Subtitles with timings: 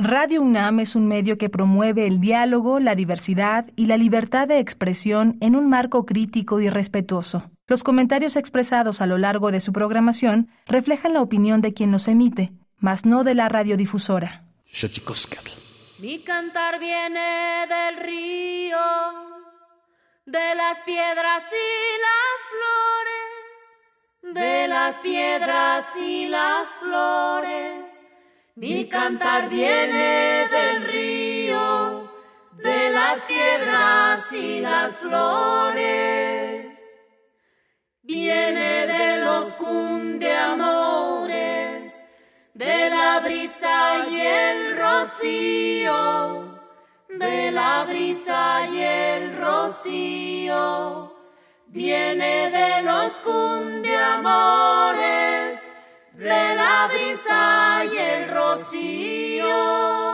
[0.00, 4.60] Radio UNAM es un medio que promueve el diálogo, la diversidad y la libertad de
[4.60, 7.50] expresión en un marco crítico y respetuoso.
[7.66, 12.06] Los comentarios expresados a lo largo de su programación reflejan la opinión de quien los
[12.06, 14.44] emite, mas no de la radiodifusora.
[15.98, 18.78] Mi cantar viene del río,
[20.26, 22.40] de las piedras y las
[24.22, 28.07] flores, de las piedras y las flores
[28.58, 32.10] mi cantar viene del río,
[32.54, 36.68] de las piedras y las flores.
[38.02, 42.04] Viene de los cundeamores,
[42.54, 46.58] de la brisa y el rocío,
[47.08, 51.14] de la brisa y el rocío.
[51.68, 55.47] Viene de los cundeamores
[56.18, 60.07] de la brisa y el rocío.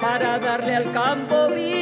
[0.00, 1.75] para darle al campo vida.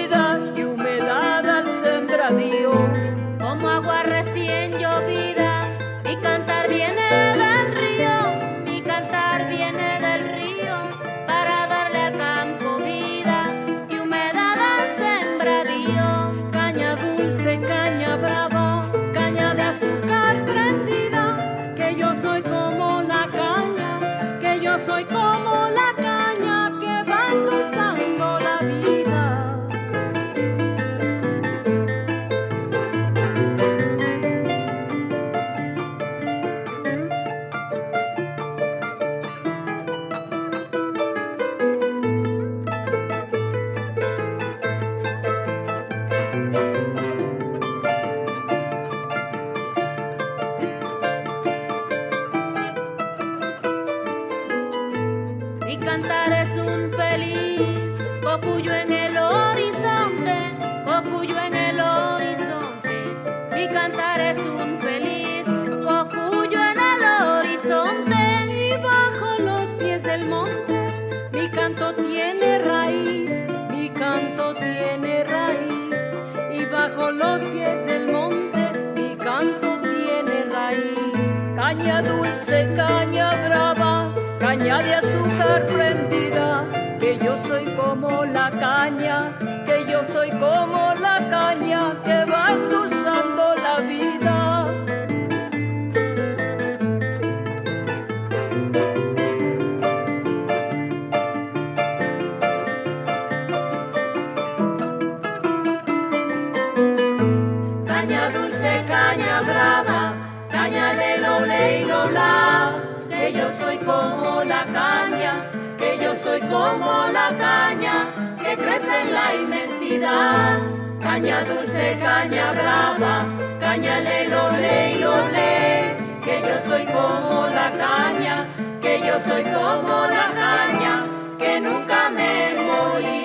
[109.44, 110.14] brava,
[110.50, 112.72] cáñale lole lo la,
[113.08, 119.12] que yo soy como la caña, que yo soy como la caña, que crece en
[119.12, 120.60] la inmensidad.
[121.00, 123.26] Caña dulce, caña brava,
[123.60, 128.48] cañale lole lole, que yo soy como la caña,
[128.80, 131.06] que yo soy como la caña,
[131.38, 133.24] que nunca me moriré.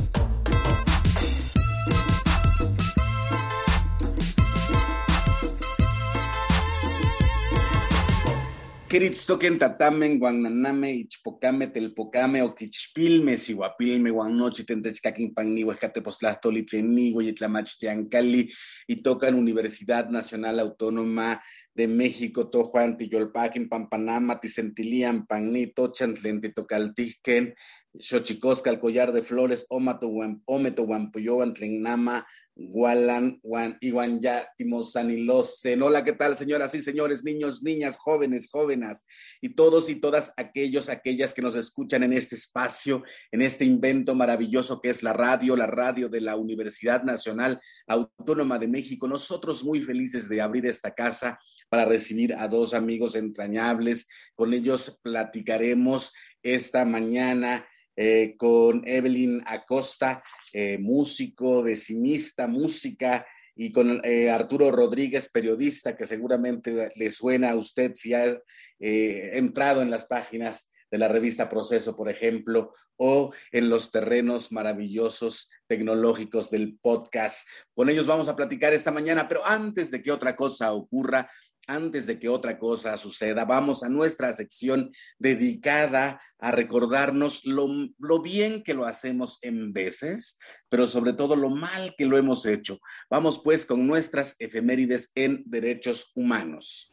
[8.91, 18.51] Queritztoquen tatamen, guananame, ichpocame, telpocame, oquichpilme, sihuapilme, guanochi, tentechcaquin panni, huescatepostlastoli, tlenigo, yitlamachtiancali,
[18.87, 21.41] y tocan Universidad Nacional Autónoma
[21.73, 27.55] de México, Tojuan, Tiyolpaquin, Pampanama, Tisentilian, Panni, Tochan, Titocaltiquen,
[27.97, 32.27] Xochicosca, el collar de flores, Ometo, Guampuyoan, Tlenama,
[32.69, 35.81] Gualan, Juan, Iwan ya, Timosanilose.
[35.81, 39.05] Hola, ¿qué tal, señoras y señores, niños, niñas, jóvenes, jóvenes,
[39.41, 44.15] y todos y todas aquellos, aquellas que nos escuchan en este espacio, en este invento
[44.15, 49.07] maravilloso que es la radio, la radio de la Universidad Nacional Autónoma de México.
[49.07, 54.07] Nosotros muy felices de abrir esta casa para recibir a dos amigos entrañables.
[54.35, 56.13] Con ellos platicaremos
[56.43, 60.23] esta mañana eh, con Evelyn Acosta,
[60.53, 67.55] eh, músico, decimista, música, y con eh, Arturo Rodríguez, periodista, que seguramente le suena a
[67.55, 68.39] usted si ha
[68.79, 75.49] entrado en las páginas de la revista Proceso, por ejemplo, o en los terrenos maravillosos
[75.67, 77.47] tecnológicos del podcast.
[77.73, 81.31] Con ellos vamos a platicar esta mañana, pero antes de que otra cosa ocurra,
[81.73, 88.63] antes de que otra cosa suceda, vamos a nuestra sección dedicada a recordarnos lo, bien
[88.63, 90.37] que lo hacemos en veces,
[90.69, 92.79] pero sobre todo lo mal que lo hemos hecho.
[93.09, 96.91] Vamos pues con nuestras efemérides en derechos humanos.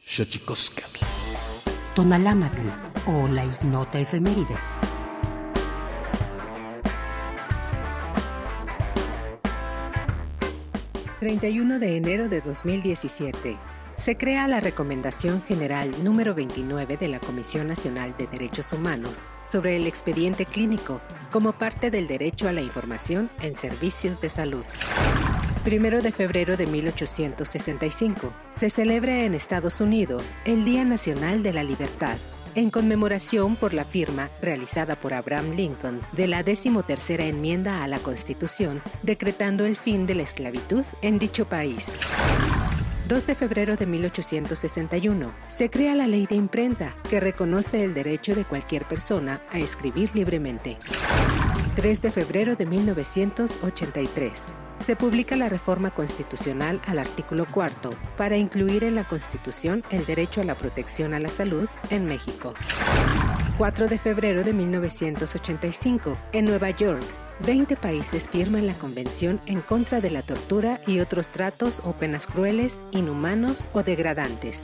[1.94, 2.68] Tonalámatl
[3.06, 4.56] o la ignota efeméride.
[11.20, 13.58] ...31 de enero de 2017
[13.98, 19.76] se crea la Recomendación General número 29 de la Comisión Nacional de Derechos Humanos sobre
[19.76, 21.00] el expediente clínico
[21.30, 24.64] como parte del derecho a la información en servicios de salud.
[25.64, 31.64] Primero de febrero de 1865 se celebra en Estados Unidos el Día Nacional de la
[31.64, 32.16] Libertad
[32.54, 37.98] en conmemoración por la firma realizada por Abraham Lincoln de la decimotercera enmienda a la
[37.98, 41.88] Constitución decretando el fin de la esclavitud en dicho país.
[43.08, 48.34] 2 de febrero de 1861, se crea la ley de imprenta, que reconoce el derecho
[48.34, 50.76] de cualquier persona a escribir libremente.
[51.74, 54.52] 3 de febrero de 1983,
[54.84, 60.42] se publica la reforma constitucional al artículo 4 para incluir en la Constitución el derecho
[60.42, 62.52] a la protección a la salud en México.
[63.58, 67.02] 4 de febrero de 1985, en Nueva York,
[67.44, 72.28] 20 países firman la Convención en contra de la tortura y otros tratos o penas
[72.28, 74.62] crueles, inhumanos o degradantes.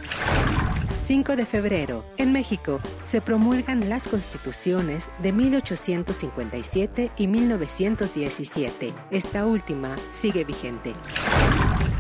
[1.03, 8.95] 5 de febrero, en México, se promulgan las constituciones de 1857 y 1917.
[9.11, 10.93] Esta última sigue vigente.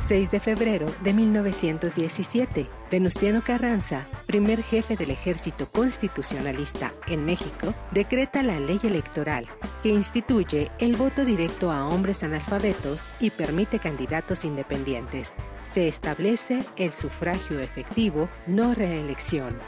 [0.07, 8.43] 6 de febrero de 1917, Venustiano Carranza, primer jefe del ejército constitucionalista en México, decreta
[8.43, 9.47] la ley electoral
[9.83, 15.33] que instituye el voto directo a hombres analfabetos y permite candidatos independientes.
[15.73, 19.59] Se establece el sufragio efectivo, no reelección.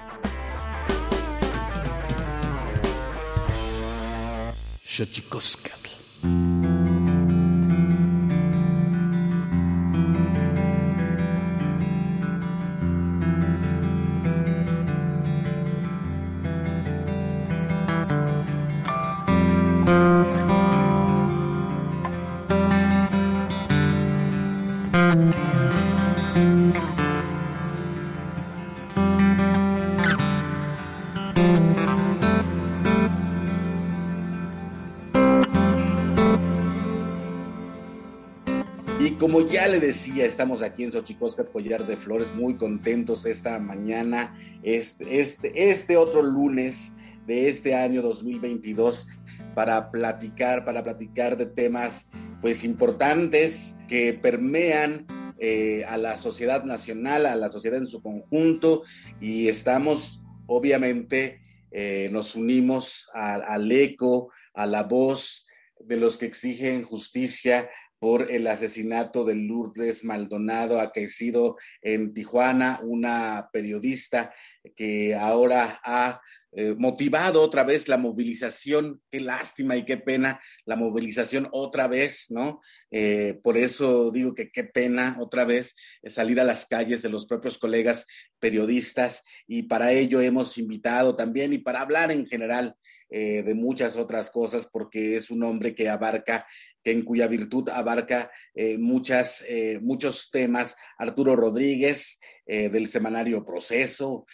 [39.41, 45.21] Ya le decía, estamos aquí en Xochicoscat, Collar de Flores, muy contentos esta mañana, este,
[45.21, 46.95] este, este otro lunes
[47.27, 49.09] de este año 2022
[49.55, 52.09] para platicar, para platicar de temas
[52.41, 55.07] pues importantes que permean
[55.39, 58.83] eh, a la sociedad nacional, a la sociedad en su conjunto
[59.21, 61.41] y estamos obviamente
[61.73, 65.46] eh, nos unimos al eco, a la voz
[65.79, 67.69] de los que exigen justicia
[67.99, 74.35] por el asesinato de Lourdes Maldonado, acaecido en Tijuana, una periodista
[74.75, 76.21] que ahora ha
[76.53, 79.01] eh, motivado otra vez la movilización.
[79.11, 82.61] Qué lástima y qué pena la movilización otra vez, ¿no?
[82.91, 85.75] Eh, por eso digo que qué pena otra vez
[86.07, 88.07] salir a las calles de los propios colegas
[88.39, 92.77] periodistas y para ello hemos invitado también y para hablar en general
[93.09, 96.45] eh, de muchas otras cosas, porque es un hombre que abarca,
[96.83, 100.77] que en cuya virtud abarca eh, muchas, eh, muchos temas.
[100.99, 104.25] Arturo Rodríguez, del semanario Proceso.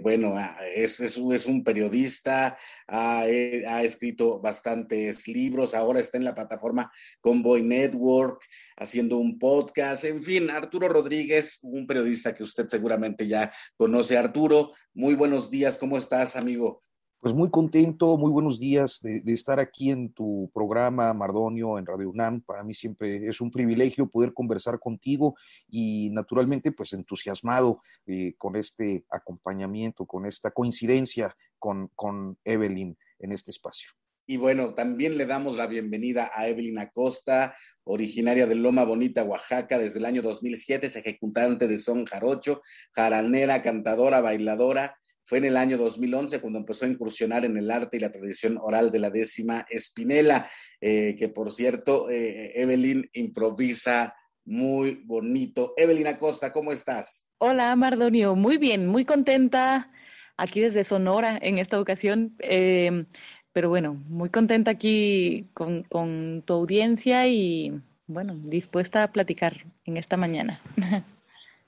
[0.00, 2.56] bueno, ah, es, es, un periodista,
[2.88, 6.90] ha, ha, escrito bastantes libros, ahora está en la plataforma
[7.20, 8.42] Convoy Network
[8.78, 10.04] haciendo un podcast.
[10.04, 14.16] En fin, Arturo Rodríguez, un periodista que usted seguramente ya conoce.
[14.16, 16.82] Arturo, muy buenos días, ¿cómo estás, amigo?
[17.22, 22.10] Pues muy contento, muy buenos días de, estar aquí en tu programa Mardonio en Radio
[22.10, 22.40] UNAM.
[22.40, 25.36] Para mí siempre es un privilegio poder conversar contigo
[25.68, 33.30] y naturalmente pues entusiasmado eh, con este acompañamiento, con esta coincidencia con, con Evelyn en
[33.30, 33.92] este espacio.
[34.26, 39.78] Y bueno, también le damos la bienvenida a Evelyn Acosta, originaria de Loma Bonita, Oaxaca,
[39.78, 45.56] desde el año 2007, es ejecutante de son jarocho, jaranera, cantadora, bailadora fue en el
[45.56, 49.10] año 2011 cuando empezó a incursionar en el arte y la tradición oral de la
[49.10, 50.50] décima Espinela,
[50.80, 54.14] eh, que por cierto, eh, Evelyn improvisa
[54.44, 55.74] muy bonito.
[55.76, 57.28] Evelyn Acosta, ¿cómo estás?
[57.38, 59.90] Hola, Mardonio, muy bien, muy contenta
[60.36, 62.34] aquí desde Sonora en esta ocasión.
[62.40, 63.06] Em,
[63.52, 69.96] pero bueno, muy contenta aquí con, con tu audiencia y bueno, dispuesta a platicar en
[69.96, 70.60] esta mañana.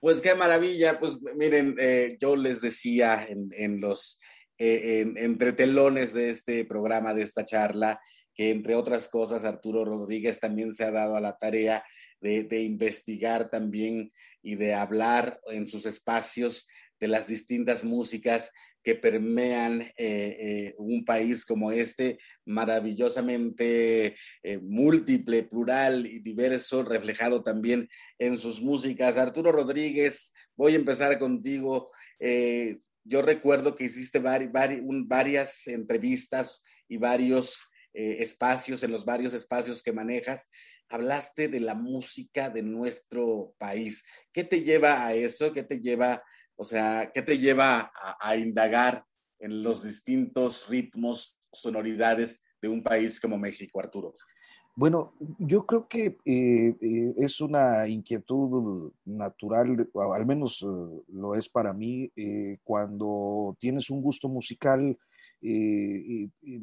[0.05, 4.21] Pues qué maravilla, pues miren, eh, yo les decía en, los
[4.59, 7.99] eh, entre telones de este programa, de esta charla,
[8.35, 11.83] que entre otras cosas Arturo Rodríguez también se ha dado a la tarea
[12.21, 16.69] de investigar también y de hablar en sus espacios
[17.01, 18.53] de las distintas músicas
[18.85, 27.43] que permean eh, eh, un país como este, maravillosamente eh, múltiple, plural y diverso, reflejado
[27.43, 27.89] también
[28.19, 29.17] en sus músicas.
[29.17, 31.91] Arturo Rodríguez, voy a empezar contigo.
[33.07, 37.59] yo recuerdo que hiciste varias entrevistas y varios
[37.93, 40.51] espacios, en los varios espacios que manejas,
[40.89, 44.05] hablaste de la música de nuestro país.
[44.33, 45.53] ¿Qué te lleva a eso?
[45.53, 46.23] ¿Qué te lleva
[46.57, 49.05] o sea, ¿qué te lleva a, indagar
[49.39, 54.15] en los distintos ritmos, sonoridades de un país como México, Arturo?
[54.77, 61.49] Bueno, yo creo que eh, eh, es una inquietud natural, al menos eh, lo es
[61.49, 62.11] para mí,
[62.65, 64.99] cuando tienes un gusto musical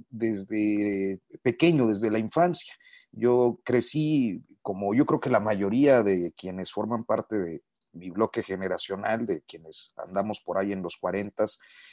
[0.09, 2.73] desde pequeño, desde la infancia.
[3.11, 7.61] Yo crecí, como yo creo que la mayoría de quienes forman parte de,
[7.93, 11.45] mi bloque generacional de quienes andamos por ahí en los 40,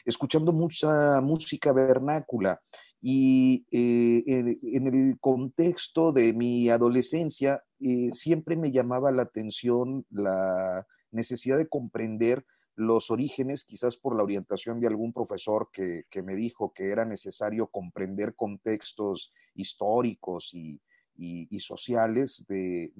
[0.04, 2.60] escuchando mucha música vernácula.
[3.00, 4.24] Y eh,
[4.62, 11.68] en, el contexto de mi adolescencia, eh, siempre me llamaba la atención la necesidad de
[11.68, 16.90] comprender los orígenes, quizás por la orientación de algún profesor que, que me dijo que
[16.90, 20.80] era necesario comprender contextos históricos y,
[21.18, 22.92] y, sociales de,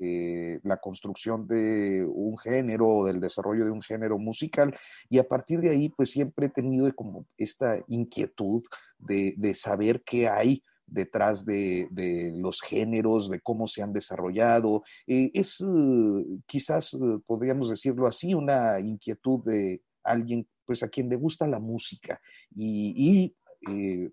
[0.00, 4.76] eh, la construcción de un género o del desarrollo de un género musical.
[5.08, 8.64] Y a partir de ahí, pues siempre he tenido como esta inquietud
[8.98, 11.88] de, saber qué hay detrás de,
[12.34, 14.82] los géneros, de cómo se han desarrollado.
[15.06, 21.16] Eh, es eh, quizás, podríamos decirlo así, una inquietud de alguien pues a quien le
[21.16, 22.20] gusta la música
[22.54, 23.34] y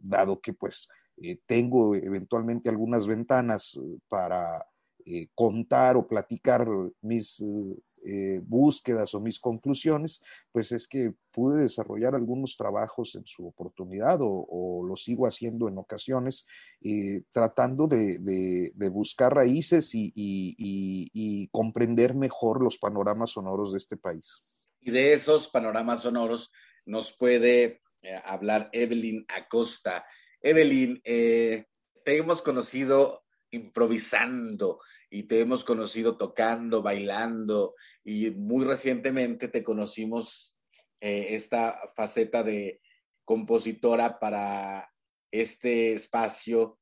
[0.02, 4.66] dado que pues eh, tengo eventualmente algunas ventanas eh, para
[5.06, 6.68] eh, contar o platicar
[7.02, 7.44] mis
[8.44, 14.84] búsquedas o mis conclusiones, pues es que pude desarrollar algunos trabajos en su oportunidad o,
[14.88, 16.46] lo sigo haciendo en ocasiones,
[17.32, 24.70] tratando de, buscar raíces y comprender mejor los panoramas sonoros de este país.
[24.82, 26.52] Y de esos panoramas sonoros
[26.86, 27.82] nos puede
[28.24, 30.06] hablar Evelyn Acosta.
[30.46, 31.66] Evelyn, eh,
[32.04, 37.74] te hemos conocido improvisando y te hemos conocido tocando, bailando
[38.04, 40.60] y muy recientemente te conocimos
[41.02, 42.80] eh, esta faceta de
[43.24, 44.88] compositora para
[45.32, 46.78] este espacio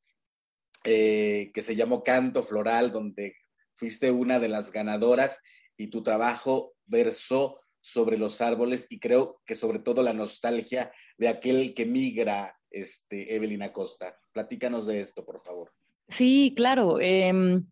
[0.84, 3.34] eh, que se llamó Canto Floral, donde
[3.78, 5.42] fuiste una de las ganadoras
[5.78, 11.30] y tu trabajo versó sobre los árboles y creo que sobre todo la nostalgia de
[11.30, 14.20] aquel que migra este, Evelyn Acosta.
[14.34, 15.72] Platícanos de esto, por favor.
[16.10, 17.00] Sí, claro.
[17.00, 17.66] Em,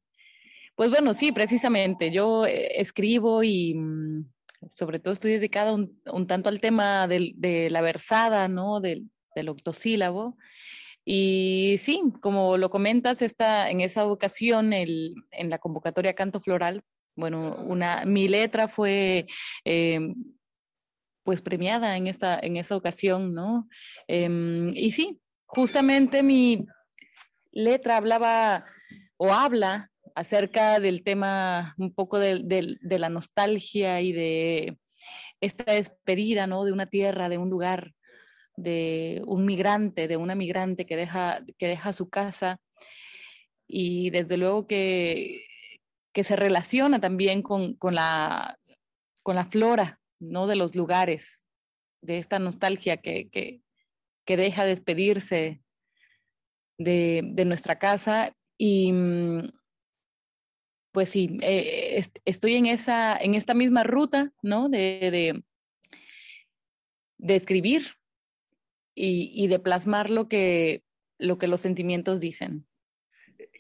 [0.76, 2.12] pues bueno, sí, precisamente.
[2.12, 4.32] Yo eh, escribo y mm,
[4.70, 8.80] sobre todo estoy dedicada un, tanto al tema de la versada, ¿no?
[8.80, 9.10] Del,
[9.50, 10.38] octosílabo.
[11.04, 16.84] Y sí, como lo comentas, está en esa ocasión en la convocatoria Canto Floral,
[17.16, 19.28] bueno, una, mi letra fue
[19.66, 20.16] em,
[21.24, 23.68] pues premiada en esta, en esa ocasión, ¿no?
[24.08, 26.66] Em, y sí, justamente mi
[27.52, 28.66] letra hablaba
[29.18, 34.78] o habla acerca del tema un poco de, la nostalgia y de
[35.42, 36.66] esta despedida, ¿no?
[36.66, 37.94] De una tierra, de un lugar,
[38.56, 42.60] de un migrante, de una migrante que deja, que deja su casa
[43.68, 45.46] y desde luego que,
[46.14, 48.58] que se relaciona también con, con, la,
[49.24, 50.48] con la flora ¿no?
[50.48, 51.46] De los lugares,
[52.02, 55.62] de esta nostalgia que, que deja despedirse
[56.78, 59.50] de, de nuestra casa y mm,
[60.92, 64.70] pues sí, eh, estoy en, esa, en esta misma ruta, ¿no?
[64.70, 65.44] De,
[67.18, 67.84] de, escribir
[68.94, 70.84] y, y, de plasmar lo que,
[71.18, 72.68] lo que los sentimientos dicen.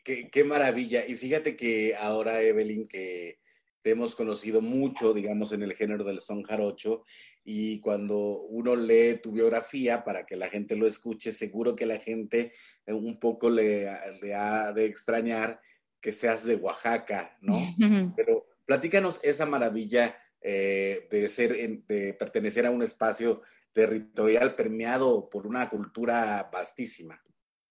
[0.03, 1.06] Qué, qué, maravilla.
[1.08, 3.39] Y fíjate que ahora, Evelyn, que
[3.81, 7.03] te hemos conocido mucho, digamos, en el género del son jarocho,
[7.43, 12.00] y cuando uno lee tu biografía para que la gente lo escuche, seguro que la
[12.00, 12.51] gente
[12.88, 13.89] un poco le,
[14.21, 15.59] le ha de extrañar
[16.00, 17.57] que seas de Oaxaca, ¿no?
[18.15, 21.55] Pero platícanos esa maravilla eh, de ser,
[21.88, 23.41] de pertenecer a un espacio
[23.73, 27.21] territorial permeado por una cultura vastísima.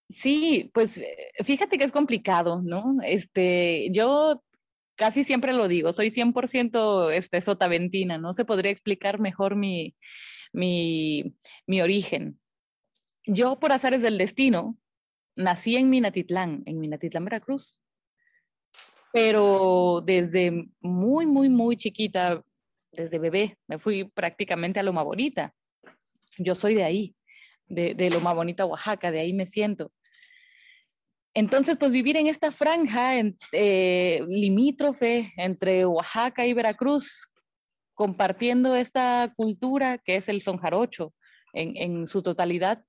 [0.09, 2.99] Sí, pues eh, fíjate que es complicado, ¿no?
[3.05, 4.43] Este, yo
[5.01, 9.97] casi siempre lo digo, soy 100% este, sotaventina, no se podría explicar mejor mi,
[10.53, 11.35] mi,
[11.67, 12.39] mi origen.
[13.25, 14.77] Yo, por azares del destino,
[15.37, 17.81] nací en Minatitlán, en Minatitlán, Veracruz
[19.13, 22.45] pero desde muy, muy, muy chiquita,
[22.93, 25.53] desde bebé, me fui prácticamente a Loma Bonita.
[26.39, 27.17] Yo soy de ahí,
[27.67, 29.93] de, de Loma Bonita, Oaxaca, de ahí me siento.
[31.35, 33.15] Entonces, pues vivir en esta franja
[33.53, 37.29] eh, limítrofe entre Oaxaca y Veracruz,
[37.95, 41.15] compartiendo esta cultura que es el son jarocho
[41.53, 42.85] en, en su totalidad,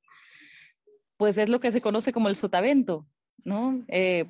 [1.18, 3.06] pues es lo que se conoce como el sotavento,
[3.44, 3.86] ¿no?
[3.90, 4.26] Eh,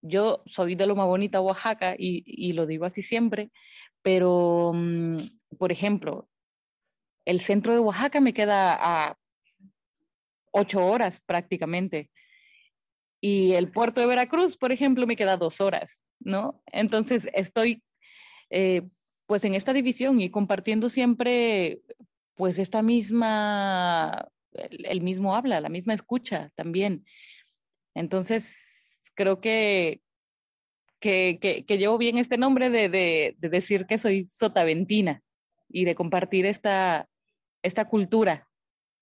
[0.00, 3.50] yo soy de Loma Bonita, Oaxaca, y, lo digo así siempre,
[4.00, 5.18] pero, mm,
[5.58, 6.28] por ejemplo,
[7.26, 9.18] el centro de Oaxaca me queda a
[10.52, 12.10] ocho horas prácticamente.
[13.20, 16.62] Y el puerto de Veracruz, por ejemplo, me queda dos horas, ¿no?
[16.66, 17.82] Entonces estoy
[18.50, 18.82] eh,
[19.26, 21.80] pues en esta división y compartiendo siempre
[22.34, 27.04] pues esta misma, el mismo habla, la misma escucha también.
[27.94, 28.54] Entonces,
[29.14, 30.02] creo que,
[31.00, 35.22] que, que, llevo bien este nombre de, de, decir que soy sotaventina
[35.68, 37.08] y de compartir esta,
[37.62, 38.48] esta cultura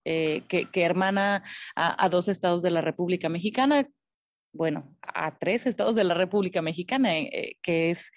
[0.05, 1.43] eh, que, que, hermana
[1.75, 3.89] a, dos estados de la República Mexicana,
[4.55, 8.11] bueno, a tres estados de la República Mexicana, eh, eh, que es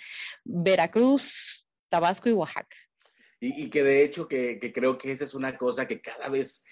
[0.46, 2.78] Veracruz, Tabasco y Oaxaca.
[3.40, 6.64] Y, que de hecho que, creo que esa es una cosa que cada vez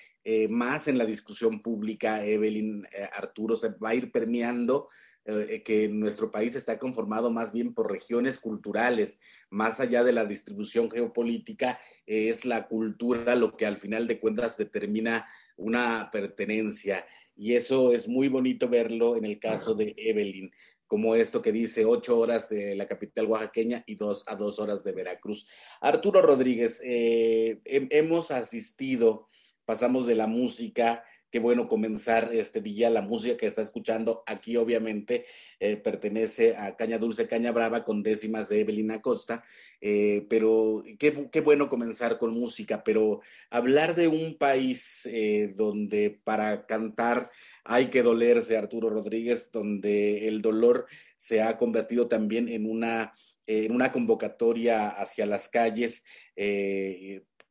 [0.50, 4.88] más en la discusión pública, Evelyn, Arturo, se va a ir permeando
[5.28, 10.24] eh, que nuestro país está conformado más bien por regiones culturales, más allá de la
[10.24, 17.08] distribución geopolítica, es la cultura lo que al final de cuentas determina una pertenencia.
[17.36, 20.52] Y eso es muy bonito verlo en el caso de Evelyn,
[20.88, 24.84] como esto que dice ocho horas de la capital oaxaqueña y dos a dos horas
[24.84, 25.48] de Veracruz.
[25.82, 29.28] Arturo Rodríguez, eh, hemos asistido,
[29.66, 32.90] pasamos de la música qué bueno comenzar este día.
[32.90, 35.26] La música que está escuchando aquí obviamente
[35.60, 39.44] eh, pertenece a Caña Dulce, Caña Brava con décimas de Evelyn Acosta,
[39.82, 46.20] eh, pero qué, qué, bueno comenzar con música, pero hablar de un país eh, donde
[46.24, 47.32] para cantar
[47.64, 53.14] hay que dolerse, Arturo Rodríguez, donde el dolor se ha convertido también en una,
[53.46, 56.06] en una convocatoria hacia las calles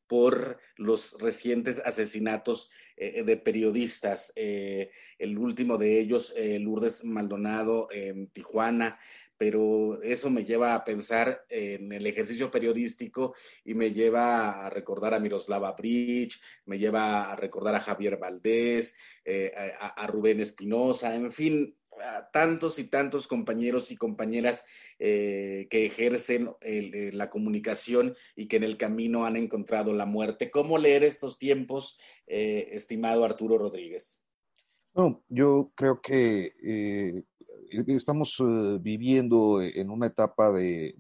[0.07, 4.33] por los recientes asesinatos eh, de periodistas.
[4.37, 8.99] Eh, el último de ellos, eh, Lourdes Maldonado en Tijuana,
[9.37, 15.13] pero eso me lleva a pensar en el ejercicio periodístico y me lleva a recordar
[15.13, 18.95] a Miroslava Bridge, me lleva a recordar a Javier Valdés,
[19.77, 21.77] a, a, Rubén Espinosa, en fin,
[22.33, 24.67] tantos y tantos compañeros y compañeras
[24.99, 30.51] eh, que ejercen eh, la comunicación y que en el camino han encontrado la muerte.
[30.51, 34.23] ¿Cómo leer estos tiempos, eh, estimado Arturo Rodríguez?
[34.95, 37.25] No, yo creo que
[37.87, 38.43] estamos
[38.81, 40.95] viviendo en una etapa de,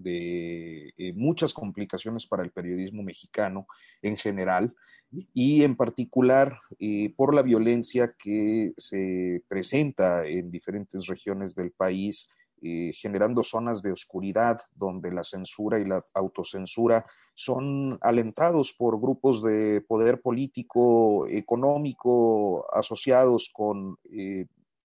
[1.14, 3.66] muchas complicaciones para el periodismo mexicano
[4.02, 4.74] en general
[5.32, 12.28] y en particular eh, por la violencia que se presenta en diferentes regiones del país,
[12.62, 19.42] eh, generando zonas de oscuridad donde la censura y la autocensura son alentados por grupos
[19.42, 23.98] de poder político, económico, asociados con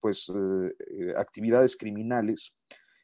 [0.00, 0.32] pues,
[1.16, 2.54] actividades criminales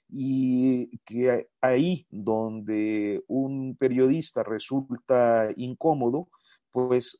[0.08, 6.28] y que ahí donde un periodista resulta incómodo,
[6.70, 7.18] pues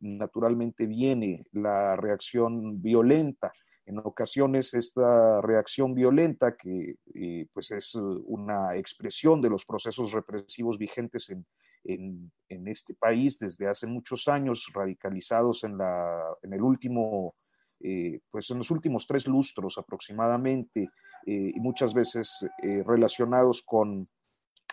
[0.00, 3.52] naturalmente viene la reacción violenta.
[3.88, 10.76] En ocasiones esta reacción violenta, que eh, pues es una expresión de los procesos represivos
[10.76, 11.46] vigentes en,
[11.84, 17.34] en, este país desde hace muchos años, radicalizados en, la, en el último,
[17.80, 20.88] eh, pues en los últimos tres lustros aproximadamente,
[21.26, 22.46] y muchas veces
[22.86, 24.06] relacionados con,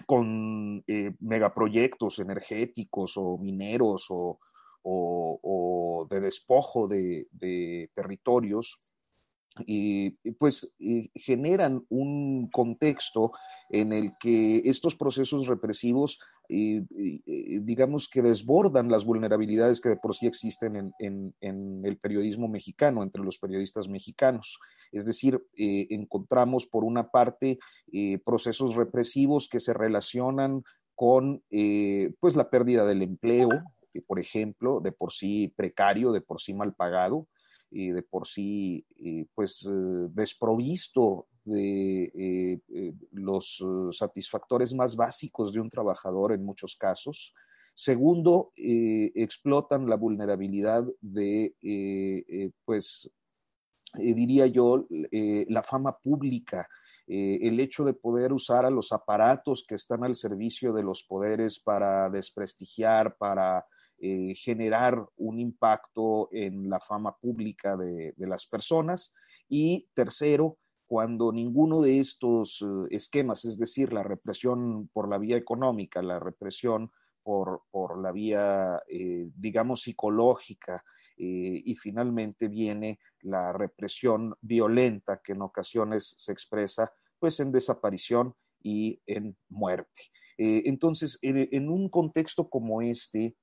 [0.05, 0.85] con
[1.19, 4.39] megaproyectos energéticos o mineros o,
[4.83, 8.93] o, de despojo de, territorios,
[9.65, 10.73] y pues
[11.15, 13.31] generan un contexto
[13.69, 20.27] en el que estos procesos represivos, digamos que desbordan las vulnerabilidades que de por sí
[20.27, 24.59] existen en, el periodismo mexicano, entre los periodistas mexicanos.
[24.91, 27.59] Es decir, eh, encontramos por una parte
[27.91, 33.49] eh, procesos represivos que se relacionan con eh, pues la pérdida del empleo,
[34.07, 37.27] por ejemplo, de por sí precario, de por sí mal pagado,
[37.75, 43.61] y de por sí eh, pues eh, desprovisto de eh, los
[43.91, 47.33] satisfactores más básicos de un trabajador en muchos casos.
[47.75, 51.53] Segundo, explotan la vulnerabilidad de,
[52.63, 53.11] pues,
[53.93, 56.69] diría yo, la fama pública,
[57.07, 61.59] el hecho de poder usar a los aparatos que están al servicio de los poderes
[61.59, 63.65] para desprestigiar, para
[63.97, 69.13] eh, generar un impacto en la fama pública de, las personas.
[69.47, 75.37] Y tercero, cuando ninguno de estos eh, esquemas, es decir, la represión por la vía
[75.37, 76.91] económica, la represión
[77.23, 77.63] por,
[78.01, 80.83] la vía, eh, digamos, psicológica,
[81.17, 89.01] y finalmente viene la represión violenta que en ocasiones se expresa pues en desaparición y
[89.05, 90.01] en muerte.
[90.37, 93.35] entonces, en, un contexto como este,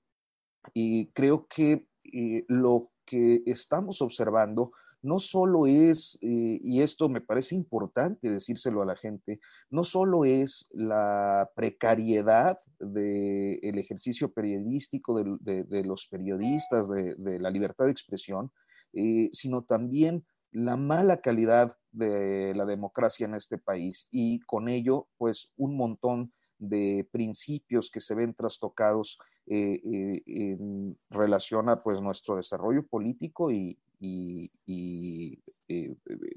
[1.14, 7.56] creo que eh, lo que estamos observando no solo es, eh, y esto me parece
[7.56, 16.06] importante decírselo a la gente, no solo es la precariedad del ejercicio periodístico de, los
[16.06, 18.52] periodistas, de, la libertad de expresión,
[18.92, 25.08] eh, sino también la mala calidad de la democracia en este país y con ello,
[25.18, 32.00] pues, un montón de principios que se ven trastocados eh, eh, en relación a pues,
[32.00, 35.96] nuestro desarrollo político y, eh,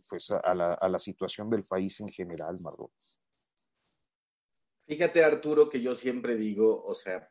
[0.10, 2.92] pues, a, la, situación del país en general, Margot.
[4.88, 7.30] Fíjate, Arturo, que yo siempre digo, o sea,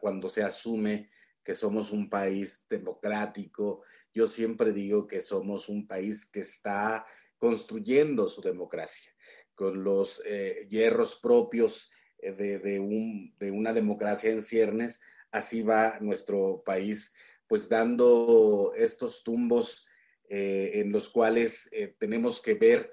[0.00, 1.10] cuando se asume
[1.42, 3.82] que somos un país democrático,
[4.16, 7.06] yo siempre digo que somos un país que está
[7.38, 9.12] construyendo su democracia
[9.54, 10.22] con los
[10.68, 17.12] hierros propios eh, de, un, de una democracia en ciernes, así va nuestro país,
[17.46, 19.86] pues dando estos tumbos
[20.28, 22.92] eh, en los cuales eh, tenemos que ver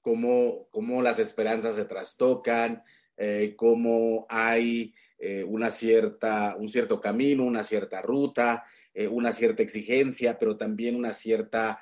[0.00, 2.82] cómo, cómo, las esperanzas se trastocan,
[3.56, 4.94] cómo hay
[5.46, 8.64] una cierta, un cierto camino, una cierta ruta,
[9.10, 11.80] una cierta exigencia, pero también una cierta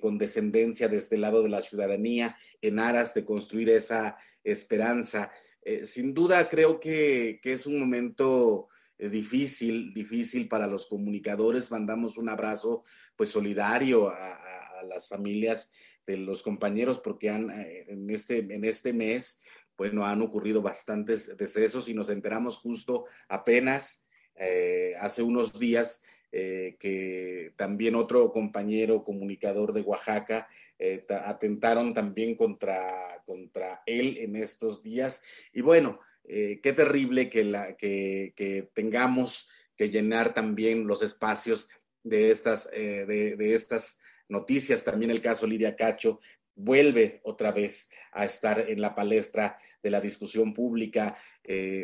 [0.00, 5.30] condescendencia desde el lado de la ciudadanía en aras de construir esa esperanza.
[5.62, 8.68] Eh, sin duda creo que, es un momento
[8.98, 11.70] eh, difícil, difícil para los comunicadores.
[11.70, 12.84] Mandamos un abrazo
[13.16, 14.46] pues solidario a,
[14.88, 15.70] las familias
[16.06, 19.42] de los compañeros porque han, eh, en, este, en este mes,
[19.76, 24.06] bueno, han ocurrido bastantes decesos y nos enteramos justo apenas
[24.98, 30.48] hace unos días que también otro compañero comunicador de Oaxaca
[30.82, 35.22] eh, atentaron también contra, contra él en estos días.
[35.52, 41.68] Y bueno, eh, qué terrible que, la, que, tengamos que llenar también los espacios
[42.02, 44.82] de estas, eh, de, estas noticias.
[44.82, 46.20] También el caso Lidia Cacho
[46.54, 51.14] vuelve otra vez a estar en la palestra de la discusión pública,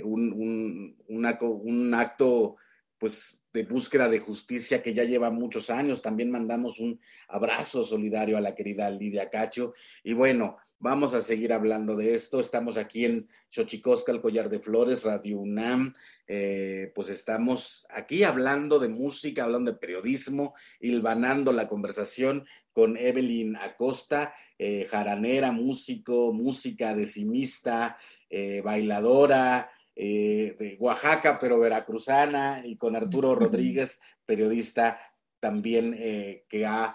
[0.05, 2.57] un, un, acto
[2.97, 6.03] pues de búsqueda de justicia que ya lleva muchos años.
[6.03, 9.73] También mandamos un abrazo solidario a la querida Lidia Cacho.
[10.05, 12.39] Y bueno, vamos a seguir hablando de esto.
[12.39, 15.95] Estamos aquí en Xochicosca, el Collar de Flores, Radio UNAM.
[16.27, 23.57] Eh, pues estamos aquí hablando de música, hablando de periodismo, hilvanando la conversación con Evelyn
[23.57, 27.97] Acosta, eh, jaranera, músico, música decimista,
[28.29, 35.01] eh, bailadora, eh, de Oaxaca, pero veracruzana, y con Arturo Rodríguez, periodista
[35.41, 36.95] también eh, que ha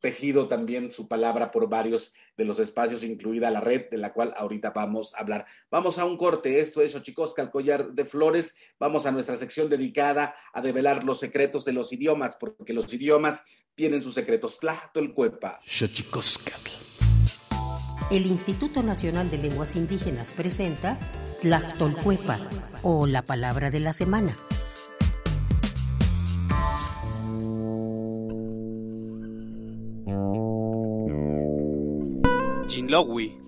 [0.00, 4.34] tejido también su palabra por varios de los espacios, incluida la red de la cual
[4.36, 5.46] ahorita vamos a hablar.
[5.68, 8.56] Vamos a un corte, esto es Ochicosca, el collar de flores.
[8.78, 13.44] Vamos a nuestra sección dedicada a develar los secretos de los idiomas, porque los idiomas
[13.74, 14.60] tienen sus secretos.
[14.94, 15.60] El cuepa.
[18.10, 20.96] el Instituto Nacional de Lenguas Indígenas presenta
[21.40, 22.38] Tlactolcuepa
[22.82, 24.36] o la palabra de la semana.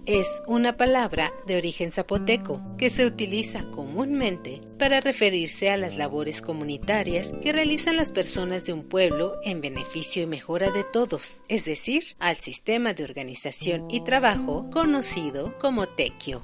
[0.06, 6.42] Es una palabra de origen zapoteco que se utiliza comúnmente para referirse a las labores
[6.42, 11.64] comunitarias que realizan las personas de un pueblo en beneficio y mejora de todos, es
[11.66, 16.42] decir, al sistema de organización y trabajo conocido como tequio.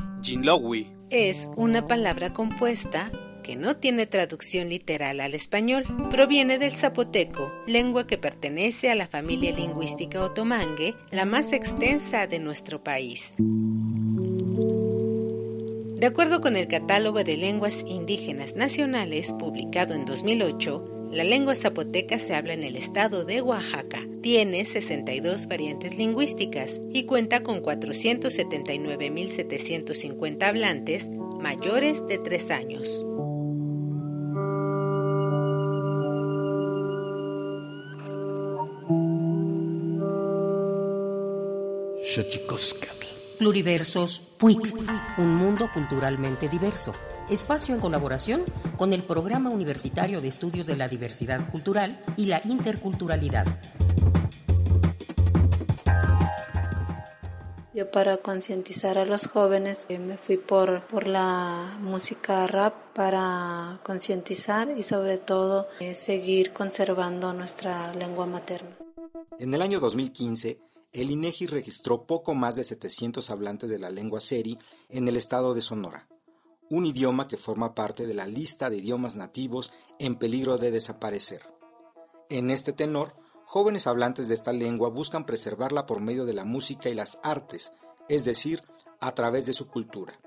[1.11, 3.11] Es una palabra compuesta
[3.43, 5.85] que no tiene traducción literal al español.
[6.11, 12.39] Proviene del zapoteco, lengua que pertenece a la familia lingüística otomangue, la más extensa de
[12.39, 13.35] nuestro país.
[16.05, 22.19] De acuerdo con el Catálogo de Lenguas Indígenas Nacionales, publicado en 2008, la lengua zapoteca
[22.19, 24.05] se habla en el estado de Oaxaca.
[24.21, 33.07] Tiene 62 variantes lingüísticas y cuenta con 479.750 hablantes mayores de 3 años.
[43.39, 44.75] Pluriversos PUIC,
[45.19, 46.93] un mundo culturalmente diverso.
[47.31, 48.45] Espacio en colaboración
[48.77, 53.47] con el Programa Universitario de Estudios de la Diversidad Cultural y la Interculturalidad.
[57.73, 63.81] Yo para concientizar a los jóvenes eh, me fui por, por la música rap para
[63.83, 68.77] concientizar y sobre todo eh, seguir conservando nuestra lengua materna.
[69.39, 70.61] En el año 2015,
[70.93, 74.57] el INEGI registró poco más de 700 hablantes de la lengua seri
[74.91, 76.07] en el estado de Sonora,
[76.71, 81.43] un idioma que forma parte de la lista de idiomas nativos en peligro de desaparecer.
[82.31, 86.89] En este tenor, jóvenes hablantes de esta lengua buscan preservarla por medio de la música
[86.89, 87.73] y las artes,
[88.09, 88.63] es decir,
[89.01, 90.19] a través de su cultura.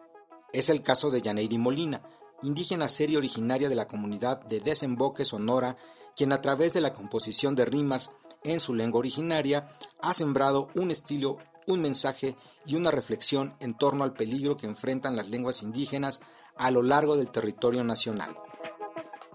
[0.53, 2.01] Es el caso de Yaneidi Molina,
[2.41, 5.77] indígena seria originaria de la comunidad de Desemboque Sonora,
[6.15, 8.11] quien a través de la composición de rimas
[8.43, 9.69] en su lengua originaria,
[10.01, 15.15] ha sembrado un estilo, un mensaje y una reflexión en torno al peligro que enfrentan
[15.15, 16.21] las lenguas indígenas
[16.57, 18.35] a lo largo del territorio nacional.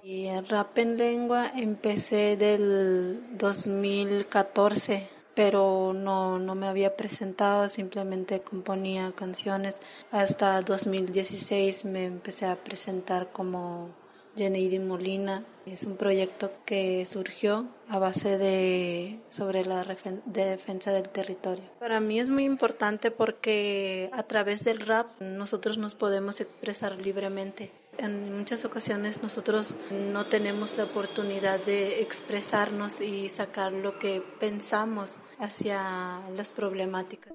[0.03, 8.41] Y el rap en lengua empecé del 2014, pero no, no me había presentado, simplemente
[8.41, 9.81] componía canciones.
[10.11, 13.91] Hasta 2016 me empecé a presentar como
[14.37, 15.45] Jenny Molina.
[15.67, 19.85] Es un proyecto que surgió a base de sobre la
[20.25, 21.65] defensa del territorio.
[21.79, 27.71] Para mí es muy importante porque a través del rap nosotros nos podemos expresar libremente.
[27.99, 35.21] En muchas ocasiones nosotros no tenemos la oportunidad de expresarnos y sacar lo que pensamos
[35.39, 37.35] hacia las problemáticas.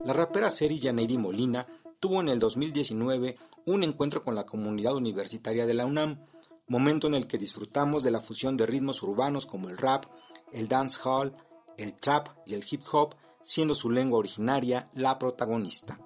[0.00, 1.66] La rapera Seri Janeiri Molina
[2.06, 6.24] tuvo en el 2019 un encuentro con la comunidad universitaria de la UNAM,
[6.68, 10.04] momento en el que disfrutamos de la fusión de ritmos urbanos como el rap,
[10.52, 11.34] el dancehall,
[11.76, 15.98] el trap y el hip hop, siendo su lengua originaria la protagonista.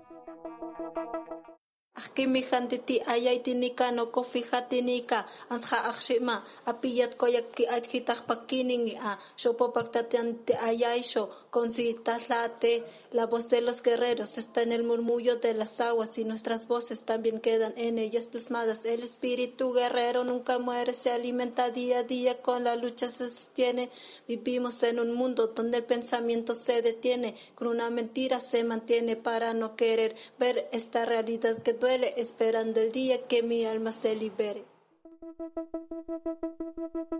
[2.06, 9.92] Akimi hantiti ayaytinika no kofi hatinika ansha akshima apiyat koyak ki ajkitak pakining a shopopak
[9.92, 12.82] tatiante ayaisho con si taslate
[13.12, 17.04] la voz de los guerreros está en el murmullo de las aguas y nuestras voces
[17.04, 18.86] también quedan en ellas plasmadas.
[18.86, 23.90] El espíritu guerrero nunca muere se alimenta día a día con la lucha se sostiene.
[24.26, 29.52] Vivimos en un mundo donde el pensamiento se detiene con una mentira se mantiene para
[29.52, 34.64] no querer ver esta realidad que duele esperando el día que mi alma se libere.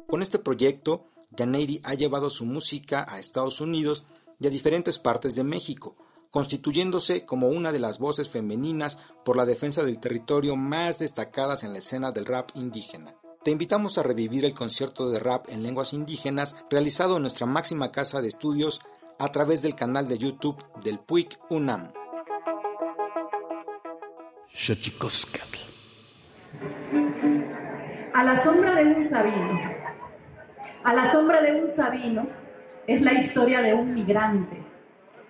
[0.09, 1.07] Con este proyecto,
[1.37, 4.05] Janeiri ha llevado su música a Estados Unidos
[4.39, 5.97] y a diferentes partes de México,
[6.31, 11.73] constituyéndose como una de las voces femeninas por la defensa del territorio más destacadas en
[11.73, 13.15] la escena del rap indígena.
[13.45, 17.91] Te invitamos a revivir el concierto de rap en lenguas indígenas realizado en nuestra máxima
[17.91, 18.81] casa de estudios
[19.19, 21.93] a través del canal de YouTube del PUIC UNAM.
[28.13, 29.61] A la sombra de un sabino.
[30.83, 32.27] A la sombra de un sabino
[32.87, 34.57] es la historia de un migrante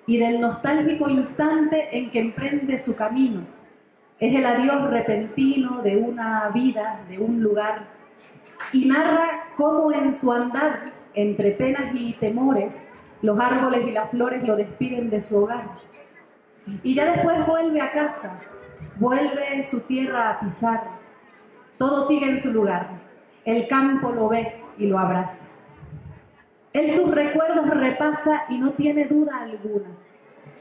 [0.07, 3.43] y del nostálgico instante en que emprende su camino.
[4.19, 7.89] Es el adiós repentino de una vida, de un lugar,
[8.73, 12.73] y narra cómo en su andar, entre penas y temores,
[13.23, 15.65] los árboles y las flores lo despiden de su hogar.
[16.83, 18.41] Y ya después vuelve a casa,
[19.01, 20.83] vuelve su tierra a pisar,
[21.79, 22.91] todo sigue en su lugar,
[23.47, 25.47] el campo lo ve y lo abraza.
[26.73, 29.89] Él sus recuerdos repasa y no tiene duda alguna.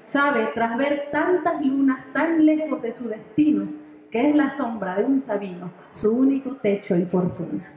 [0.05, 3.67] sabe, tras ver tantas lunas tan lejos de su destino,
[4.09, 7.73] que es la sombra de un sabino, su único techo y fortuna.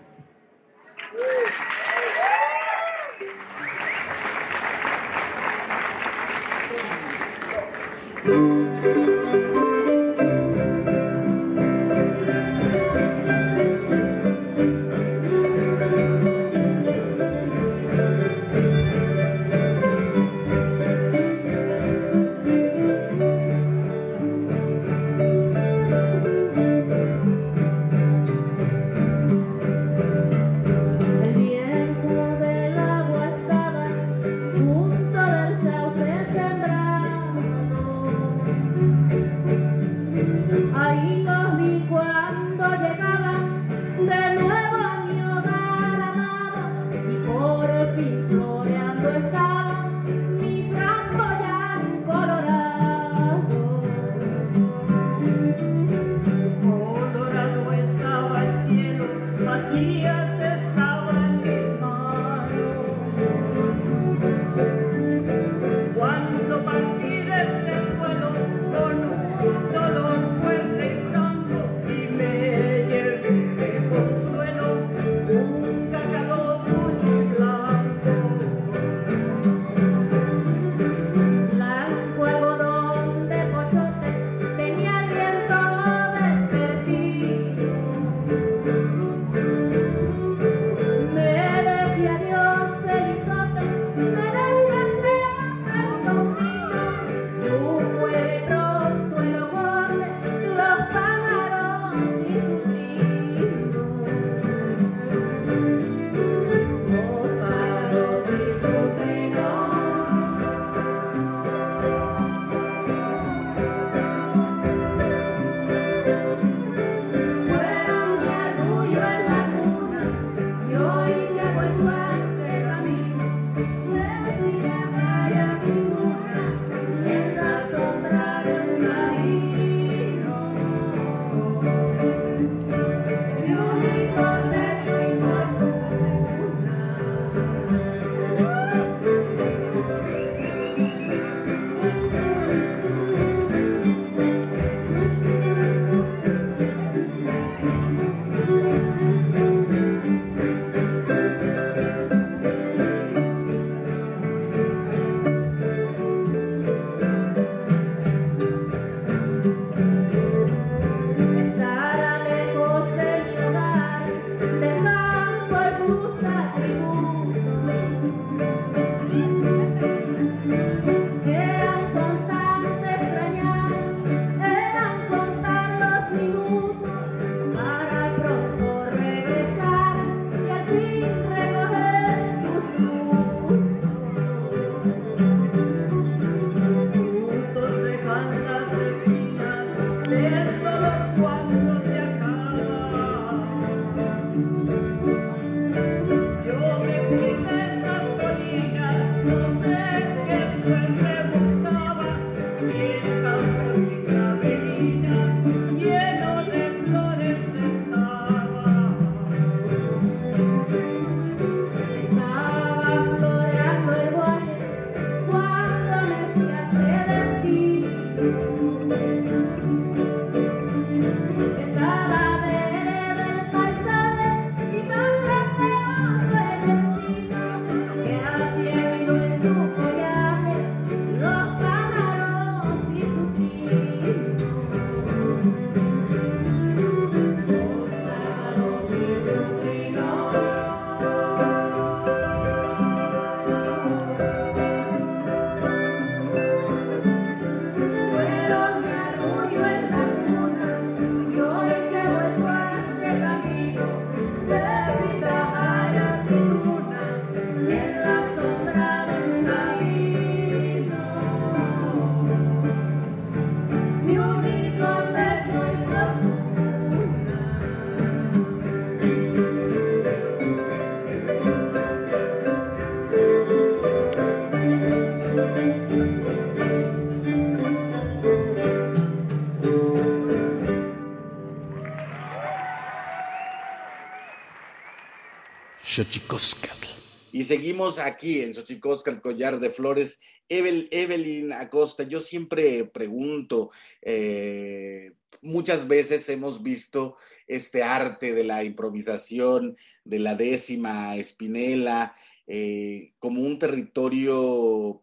[287.52, 295.86] Seguimos aquí en Xochicosca, el collar de flores, Evelyn Acosta, yo siempre pregunto, eh, muchas
[295.86, 303.58] veces hemos visto este arte de la improvisación, de la décima espinela, eh, como un
[303.58, 305.02] territorio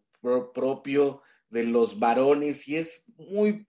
[0.52, 1.22] propio
[1.52, 3.68] de los varones y es muy,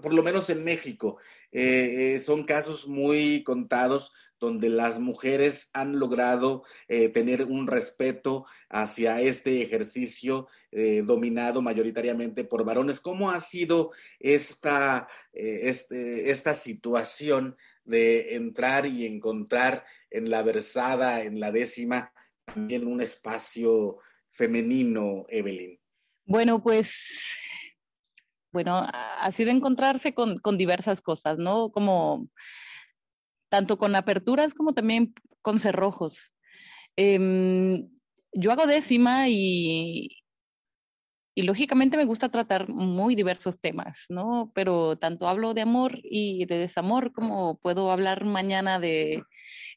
[0.00, 1.16] por lo menos en México,
[1.50, 9.20] eh, son casos muy contados donde las mujeres han logrado eh, tener un respeto hacia
[9.20, 13.00] este ejercicio eh, dominado mayoritariamente por varones.
[13.00, 21.22] ¿Cómo ha sido esta, eh, este, esta situación de entrar y encontrar en la versada,
[21.22, 22.12] en la décima,
[22.46, 25.78] también un espacio femenino, Evelyn?
[26.24, 26.94] Bueno, pues
[28.52, 31.70] bueno, ha sido encontrarse con, con diversas cosas, ¿no?
[31.70, 32.28] Como
[33.50, 36.32] tanto con aperturas como también con cerrojos.
[36.96, 37.88] Em,
[38.32, 40.08] yo hago décima y,
[41.34, 44.52] y lógicamente me gusta tratar muy diversos temas, ¿no?
[44.54, 49.24] Pero tanto hablo de amor y de desamor como puedo hablar mañana de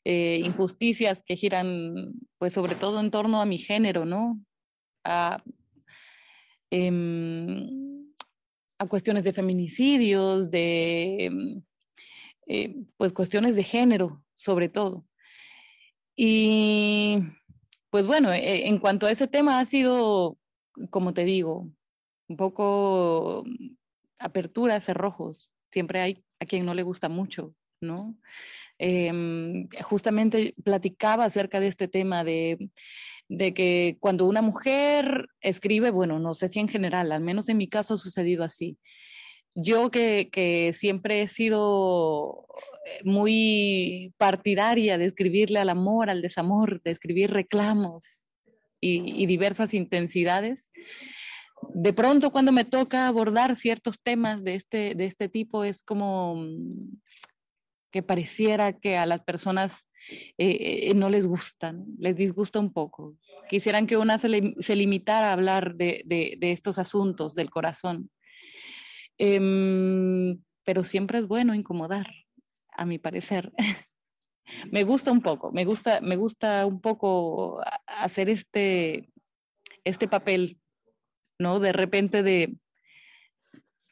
[0.05, 4.39] eh, injusticias que giran, pues sobre todo en torno a mi género, ¿no?
[5.03, 5.43] A,
[6.69, 8.11] em,
[8.80, 11.63] a cuestiones de feminicidios, de em,
[12.47, 15.05] eh, pues cuestiones de género, sobre todo.
[16.15, 17.19] Y
[17.89, 20.37] pues bueno, eh, en cuanto a ese tema ha sido,
[20.89, 21.69] como te digo,
[22.27, 23.43] un poco
[24.19, 25.51] aperturas, cerrojos.
[25.71, 28.15] Siempre hay a quien no le gusta mucho, ¿no?
[28.79, 32.69] Em, justamente platicaba acerca de este tema de,
[33.29, 37.57] de que cuando una mujer escribe, bueno, no sé si en general, al menos en
[37.57, 38.77] mi caso ha sucedido así,
[39.56, 42.47] yo que, siempre he sido
[42.86, 48.26] eh, muy partidaria de escribirle al amor, al desamor, de escribir reclamos
[48.80, 50.72] y, diversas intensidades,
[51.74, 56.36] de pronto cuando me toca abordar ciertos temas de este, de este tipo es como
[56.36, 56.97] mm,
[57.91, 59.88] que pareciera que a las personas
[60.38, 63.16] eh, eh, no les gustan, les disgusta un poco.
[63.49, 64.30] Quisieran que una se,
[64.76, 68.10] limitara a hablar de estos asuntos del corazón
[69.26, 72.07] Em, pero siempre es bueno incomodar,
[72.71, 73.53] a mi parecer.
[74.69, 79.09] me gusta un poco, me gusta, me gusta un poco hacer este,
[79.86, 80.59] este papel,
[81.39, 81.61] ¿no?
[81.61, 82.57] De repente de,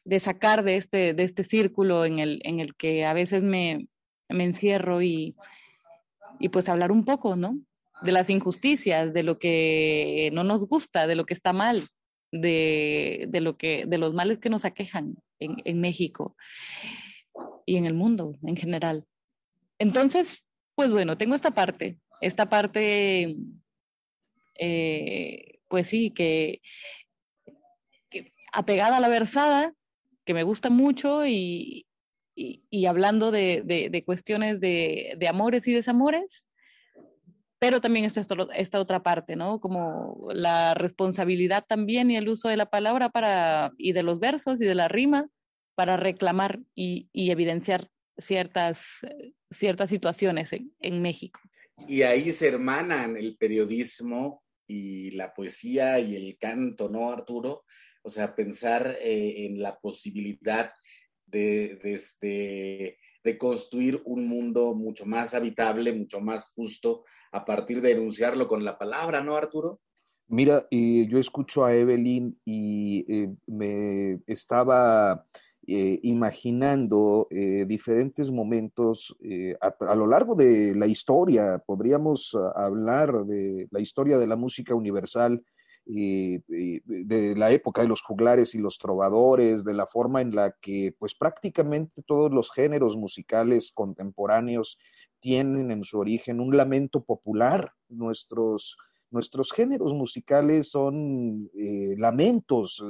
[0.04, 3.88] de sacar de este, de este círculo en el, en el que a veces me,
[4.28, 5.34] me encierro y,
[6.40, 7.58] y pues hablar un poco, ¿no?
[8.02, 11.82] De las injusticias, de lo que no nos gusta, de lo que está mal,
[12.32, 16.36] de, de, lo que, de los males que nos aquejan en, en, México
[17.66, 19.06] y en el mundo en general.
[19.78, 23.36] Entonces, pues bueno, tengo esta parte, esta parte,
[24.58, 26.62] eh, pues sí, que,
[28.10, 29.74] que, apegada a la versada,
[30.24, 31.86] que me gusta mucho y,
[32.34, 36.48] y, y hablando de, de, de cuestiones de, de amores y desamores,
[37.62, 38.20] pero también está
[38.56, 39.60] esta otra parte, ¿no?
[39.60, 44.60] Como la responsabilidad también y el uso de la palabra para, y de los versos
[44.60, 45.28] y de la rima
[45.76, 47.88] para reclamar y, evidenciar
[48.18, 48.84] ciertas,
[49.52, 50.50] ciertas situaciones
[50.80, 51.38] en, México.
[51.86, 57.62] Y ahí se hermanan el periodismo y la poesía y el canto, ¿no, Arturo?
[58.02, 60.72] O sea, pensar eh, en la posibilidad
[61.26, 67.80] de, de, este, de construir un mundo mucho más habitable, mucho más justo, a partir
[67.80, 69.80] de enunciarlo con la palabra, ¿no, Arturo?
[70.28, 75.26] Mira, yo escucho a Evelyn y eh, me estaba
[75.66, 79.14] eh, imaginando eh, diferentes momentos
[79.60, 81.62] a, lo largo de la historia.
[81.66, 85.42] Podríamos hablar de la historia de la música universal,
[85.84, 90.94] de la época de los juglares y los trovadores, de la forma en la que
[90.98, 94.78] pues prácticamente todos los géneros musicales contemporáneos
[95.22, 97.72] tienen en su origen un lamento popular.
[97.88, 98.76] Nuestros,
[99.10, 102.84] nuestros géneros musicales son eh, lamentos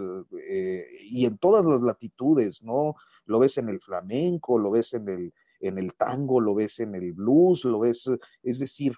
[0.48, 2.94] eh, y en todas las latitudes, ¿no?
[3.26, 6.94] Lo ves en el flamenco, lo ves en el, en el tango, lo ves en
[6.94, 8.10] el blues, lo ves,
[8.42, 8.94] es decir,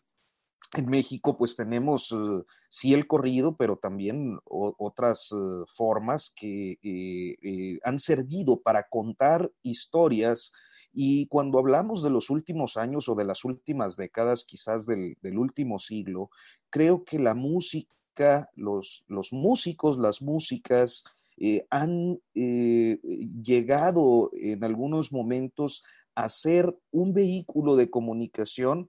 [0.76, 5.34] en México pues tenemos eh, sí el corrido, pero también otras
[5.66, 10.52] formas que han servido para contar historias
[10.94, 15.80] y cuando hablamos de los últimos años o de las últimas décadas, quizás del, último
[15.80, 16.30] siglo,
[16.70, 21.02] creo que la música, los, músicos, las músicas,
[21.36, 23.00] eh, han eh,
[23.42, 25.82] llegado en algunos momentos
[26.14, 28.88] a ser un vehículo de comunicación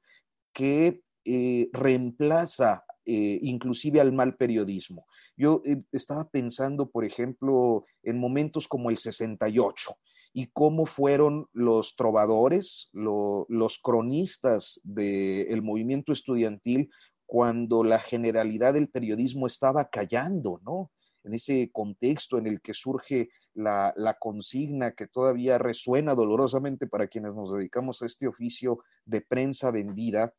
[0.54, 5.06] que eh, reemplaza inclusive al mal periodismo.
[5.38, 9.96] Yo estaba pensando, por ejemplo, en momentos como el 68
[10.38, 16.92] y cómo fueron los trovadores, los cronistas del movimiento estudiantil
[17.26, 20.92] cuando la generalidad del periodismo estaba callando, ¿no?
[21.24, 27.34] En ese contexto en el que surge la, consigna que todavía resuena dolorosamente para quienes
[27.34, 30.34] nos dedicamos a este oficio de prensa vendida,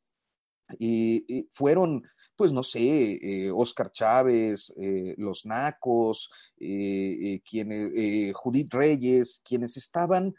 [0.79, 2.03] y fueron,
[2.37, 10.35] pues no sé, Oscar Chávez, eh, los Nacos, eh, eh, quienes, Judith Reyes, quienes estaban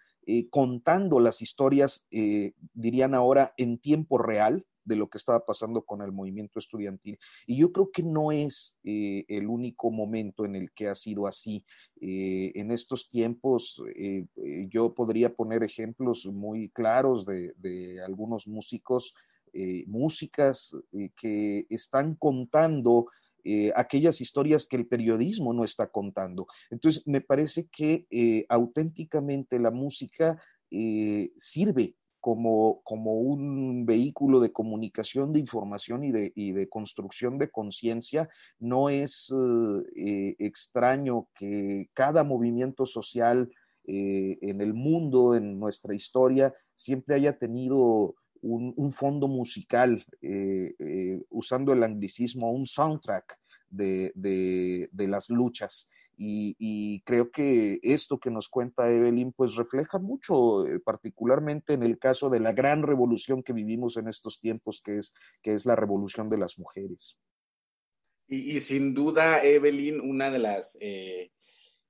[0.49, 2.05] contando las historias,
[2.73, 7.19] dirían ahora, en tiempo real, de lo que estaba pasando con el movimiento estudiantil.
[7.45, 11.27] Y yo creo que no es eh, el único momento en el que ha sido
[11.27, 11.65] así.
[11.99, 14.25] Eh, en estos tiempos eh,
[14.69, 19.13] yo podría poner ejemplos muy claros de algunos músicos,
[19.87, 20.75] músicas
[21.15, 23.07] que están contando
[23.75, 26.47] aquellas historias que el periodismo no está contando.
[26.69, 28.05] Entonces, me parece que
[28.49, 30.41] auténticamente la música
[31.37, 31.95] sirve
[32.27, 38.27] como, como un vehículo de comunicación, de información y de, y de construcción de conciencia,
[38.59, 39.33] no es
[39.95, 43.49] eh, extraño que cada movimiento social
[43.85, 48.15] eh, en el mundo, en nuestra historia, siempre haya tenido
[48.55, 53.37] un, un fondo musical, eh, usando el anglicismo, un soundtrack
[53.69, 55.89] de, de, de las luchas.
[56.19, 61.99] Y, creo que esto que nos cuenta Evelyn, pues refleja mucho, eh, particularmente en el
[61.99, 65.75] caso de la gran revolución que vivimos en estos tiempos, que es, que es la
[65.75, 67.19] revolución de las mujeres.
[68.27, 70.77] Y, sin duda, Evelyn, una de las...
[70.81, 71.31] Eh,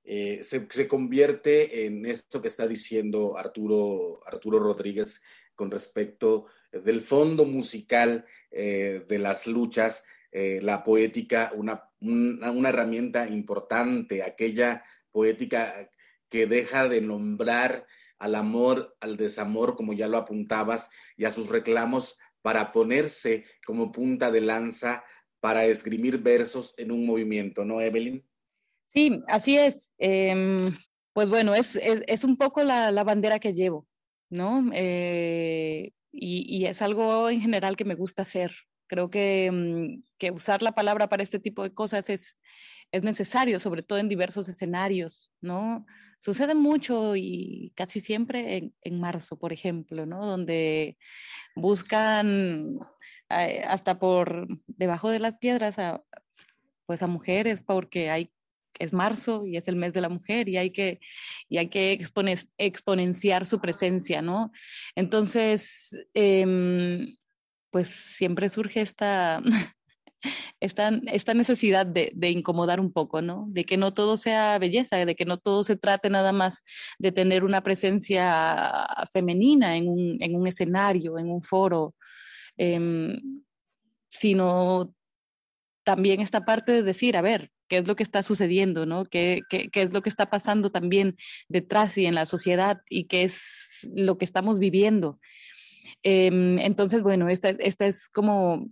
[0.04, 5.20] eh, se, se, convierte en esto que está diciendo Arturo, Arturo Rodríguez
[5.58, 14.84] con respecto del fondo musical de las luchas, la poética, una una, herramienta importante, aquella
[15.10, 15.90] poética
[16.28, 17.86] que deja de nombrar
[18.18, 23.92] al amor, al desamor, como ya lo apuntabas, y a sus reclamos para ponerse como
[23.92, 25.04] punta de lanza
[25.40, 28.24] para esgrimir versos en un movimiento, ¿no, Evelyn?
[28.92, 29.92] Sí, así es.
[29.98, 30.62] Em,
[31.12, 33.86] pues bueno, es, es, un poco la, la, bandera que llevo,
[34.30, 34.70] ¿no?
[34.72, 38.52] Eh, y, y, es algo en general que me gusta hacer.
[38.86, 42.38] Creo que, mm, que usar la palabra para este tipo de cosas es,
[42.92, 45.86] es necesario, sobre todo en diversos escenarios, ¿no?
[46.20, 50.26] Sucede mucho y casi siempre en, en marzo, por ejemplo, ¿no?
[50.26, 50.98] Donde
[51.54, 52.78] buscan
[53.30, 56.02] eh, hasta por debajo de las piedras a,
[56.86, 58.32] pues a mujeres porque hay
[58.78, 61.00] es marzo y es el mes de la mujer y hay que,
[61.48, 61.92] y hay que
[62.58, 64.52] exponenciar su presencia, ¿no?
[64.94, 67.06] Entonces, eh,
[67.70, 69.42] pues siempre surge esta,
[70.60, 73.46] esta, esta necesidad de, incomodar un poco, ¿no?
[73.48, 76.64] De que no todo sea belleza, de que no todo se trate nada más
[76.98, 81.94] de tener una presencia femenina en un, en un escenario, en un foro,
[82.56, 83.18] eh,
[84.10, 84.94] sino
[85.84, 89.04] también esta parte de decir, a ver, qué es lo que está sucediendo, ¿no?
[89.04, 91.16] ¿Qué, qué, qué es lo que está pasando también
[91.48, 95.18] detrás y en la sociedad y qué es lo que estamos viviendo.
[96.02, 98.68] Em, entonces, bueno, esta, esta es como,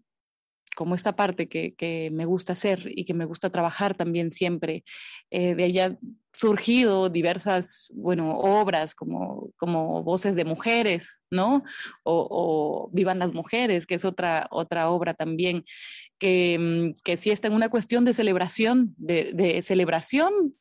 [0.77, 4.85] como esta parte que, que, me gusta hacer y que me gusta trabajar también siempre.
[5.31, 5.99] Eh, de ella
[6.35, 11.65] surgido diversas, bueno, obras como, como Voces de Mujeres, ¿no?
[12.03, 15.65] O, o, Vivan las Mujeres, que es otra, otra obra también,
[16.19, 20.55] que, mm, que sí está en una cuestión de celebración, de, celebración,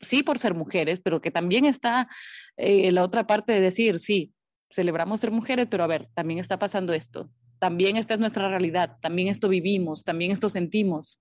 [0.00, 2.08] sí por ser mujeres, pero que también está
[2.56, 4.32] eh, la otra parte de decir, sí,
[4.70, 8.96] celebramos ser mujeres, pero a ver, también está pasando esto, también esta es nuestra realidad,
[9.00, 11.20] también esto vivimos, también esto sentimos,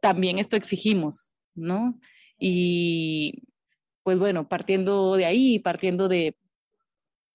[0.00, 1.98] también esto exigimos, ¿no?
[2.38, 3.44] Y
[4.02, 6.36] pues bueno, partiendo de ahí, partiendo de,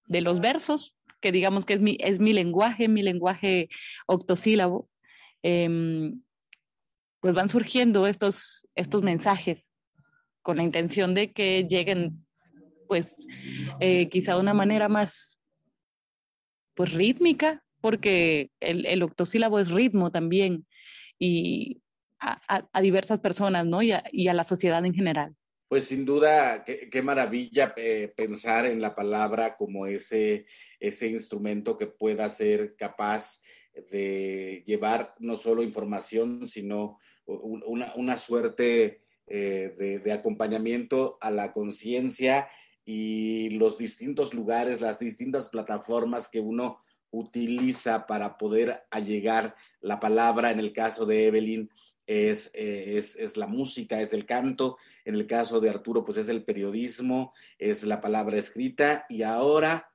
[0.08, 3.70] de los versos, que digamos que es mi, es mi lenguaje, mi lenguaje
[4.08, 4.90] octosílabo,
[5.44, 6.12] eh,
[7.20, 9.72] pues van surgiendo estos, estos mensajes
[10.42, 12.26] con la intención de que lleguen
[12.88, 13.16] pues
[13.80, 15.38] eh, quizá de una manera más
[16.74, 20.66] pues rítmica, porque el, el octosílabo es ritmo también,
[21.20, 21.82] y
[22.20, 23.82] a, diversas personas, ¿no?
[23.82, 25.36] Y a, y a, la sociedad en general.
[25.68, 30.46] Pues sin duda, qué, qué maravilla eh, pensar en la palabra como ese,
[30.80, 33.42] ese instrumento que pueda ser capaz
[33.92, 39.02] de llevar no solo información, sino una, una suerte
[39.32, 42.50] eh, de, acompañamiento a la conciencia
[42.84, 50.50] y los distintos lugares, las distintas plataformas que uno utiliza para poder allegar la palabra,
[50.50, 51.70] en el caso de Evelyn,
[52.08, 56.18] es, eh, es, es, la música, es el canto, en el caso de Arturo, pues
[56.18, 59.06] es el periodismo, es la palabra escrita.
[59.10, 59.92] Y ahora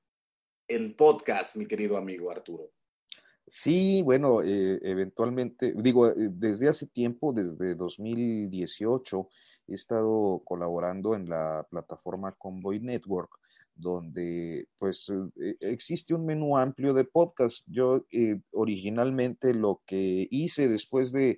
[0.69, 2.71] en podcast, mi querido amigo Arturo.
[3.47, 9.29] Sí, bueno, eh, eventualmente, digo, eh, desde hace tiempo, desde 2018,
[9.69, 13.31] he estado colaborando en la plataforma Convoy Network,
[13.75, 17.67] donde pues eh, existe un menú amplio de podcast.
[17.67, 18.05] Yo
[18.53, 21.37] originalmente lo que hice después de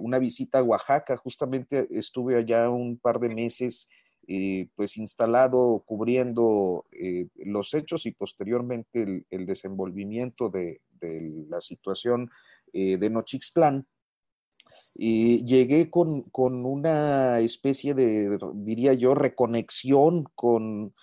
[0.00, 3.88] una visita a Oaxaca, justamente estuve allá un par de meses
[4.28, 10.80] eh, pues instalado cubriendo eh, los hechos y posteriormente el, desenvolvimiento de,
[11.48, 12.30] la situación
[12.72, 13.86] eh, de Nochixtlán.
[14.94, 20.94] Y llegué con, una especie de, diría yo, reconexión con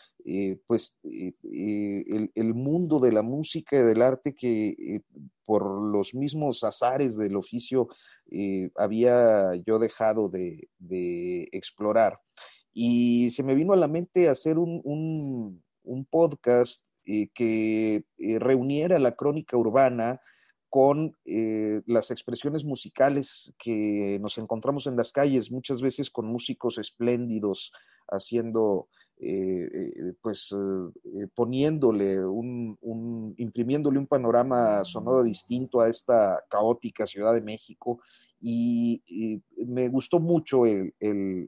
[0.68, 5.02] pues el, el, mundo de la música y del arte que
[5.44, 7.88] por los mismos azares del oficio
[8.76, 10.70] había yo dejado de,
[11.52, 12.20] explorar.
[12.72, 15.64] Y se me vino a la mente hacer un,
[16.12, 20.22] podcast eh, que eh, reuniera la crónica urbana
[20.70, 26.78] con eh, las expresiones musicales que nos encontramos en las calles, muchas veces con músicos
[26.78, 27.72] espléndidos
[28.10, 28.90] haciendo,
[30.22, 30.56] pues
[31.36, 38.02] poniéndole un, imprimiéndole un panorama sonoro distinto a esta caótica Ciudad de México
[38.42, 40.94] y, me gustó mucho el,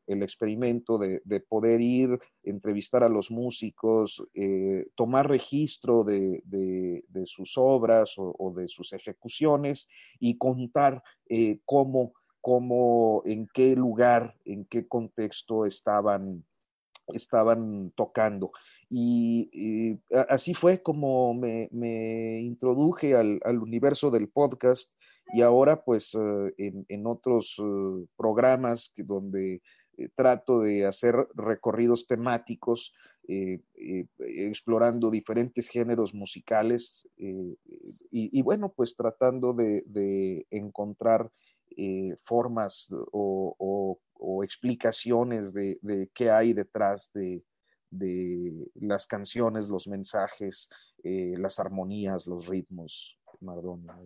[0.05, 6.43] experimento de, poder ir, entrevistar a los músicos, eh, tomar registro de,
[7.25, 9.87] sus obras o, de sus ejecuciones
[10.19, 16.43] y contar eh, cómo, cómo, en qué lugar, en qué contexto estaban
[17.13, 18.51] estaban tocando.
[18.89, 24.91] Y, así fue como me, introduje al, universo del podcast
[25.33, 29.61] y ahora pues eh, en, otros eh, programas que, donde
[29.97, 32.93] eh, trato de hacer recorridos temáticos,
[34.17, 41.31] explorando diferentes géneros musicales y, bueno, pues tratando de, encontrar
[42.23, 43.97] formas o,
[44.43, 47.43] explicaciones de, qué hay detrás de,
[48.75, 50.69] las canciones, los mensajes,
[51.03, 53.99] las armonías, los ritmos, Mardona.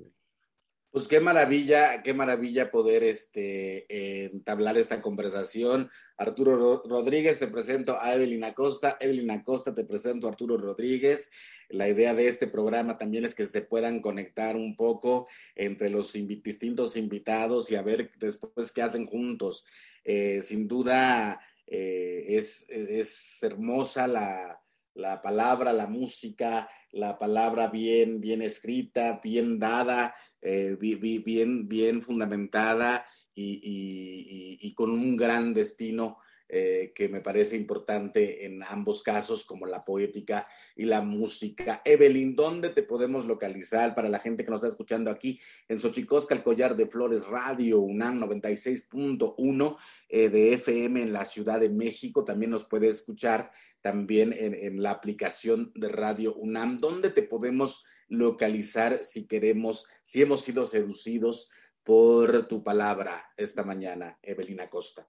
[0.95, 3.85] Pues qué maravilla, qué maravilla poder este,
[4.27, 5.89] entablar esta conversación.
[6.15, 8.95] Arturo Rodríguez, te presento a Evelyn Acosta.
[9.01, 11.29] Evelyn Acosta, te presento a Arturo Rodríguez.
[11.67, 16.13] La idea de este programa también es que se puedan conectar un poco entre los
[16.13, 19.65] distintos invitados y a ver después qué hacen juntos.
[20.05, 24.64] Eh, sin duda eh, es, es hermosa la,
[24.95, 33.05] la palabra, la música, la palabra bien, bien escrita, bien dada, eh, bien, bien fundamentada
[33.33, 36.17] y, con un gran destino
[36.47, 41.81] eh, que me parece importante en ambos casos, como la poética y la música.
[41.83, 46.35] Evelyn, ¿dónde te podemos localizar para la gente que nos está escuchando aquí en Xochicosca,
[46.35, 49.77] el Collar de Flores Radio, UNAM 96.1
[50.07, 52.23] eh, de FM en la Ciudad de México?
[52.23, 56.79] También nos puede escuchar también en, la aplicación de Radio UNAM.
[56.79, 61.49] ¿Dónde te podemos localizar si queremos, si hemos sido seducidos
[61.83, 65.07] por tu palabra esta mañana, Evelina Costa?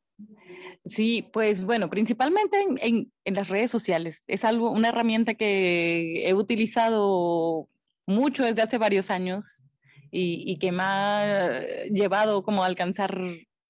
[0.84, 4.22] Sí, pues bueno, principalmente en, las redes sociales.
[4.26, 7.68] Es algo, una herramienta que he utilizado
[8.06, 9.62] mucho desde hace varios años
[10.10, 13.20] y, que me ha llevado como a alcanzar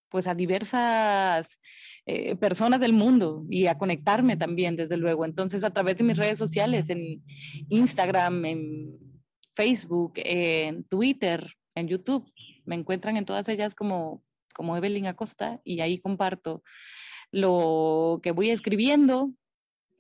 [0.09, 1.59] pues a diversas
[2.05, 5.25] eh, personas del mundo y a conectarme también, desde luego.
[5.25, 7.23] Entonces, a través de mis redes sociales, en
[7.69, 8.99] Instagram, en
[9.55, 12.31] Facebook, en Twitter, en YouTube,
[12.65, 14.23] me encuentran en todas ellas como,
[14.57, 16.63] como Evelyn Acosta y ahí comparto
[17.31, 19.31] lo que voy escribiendo.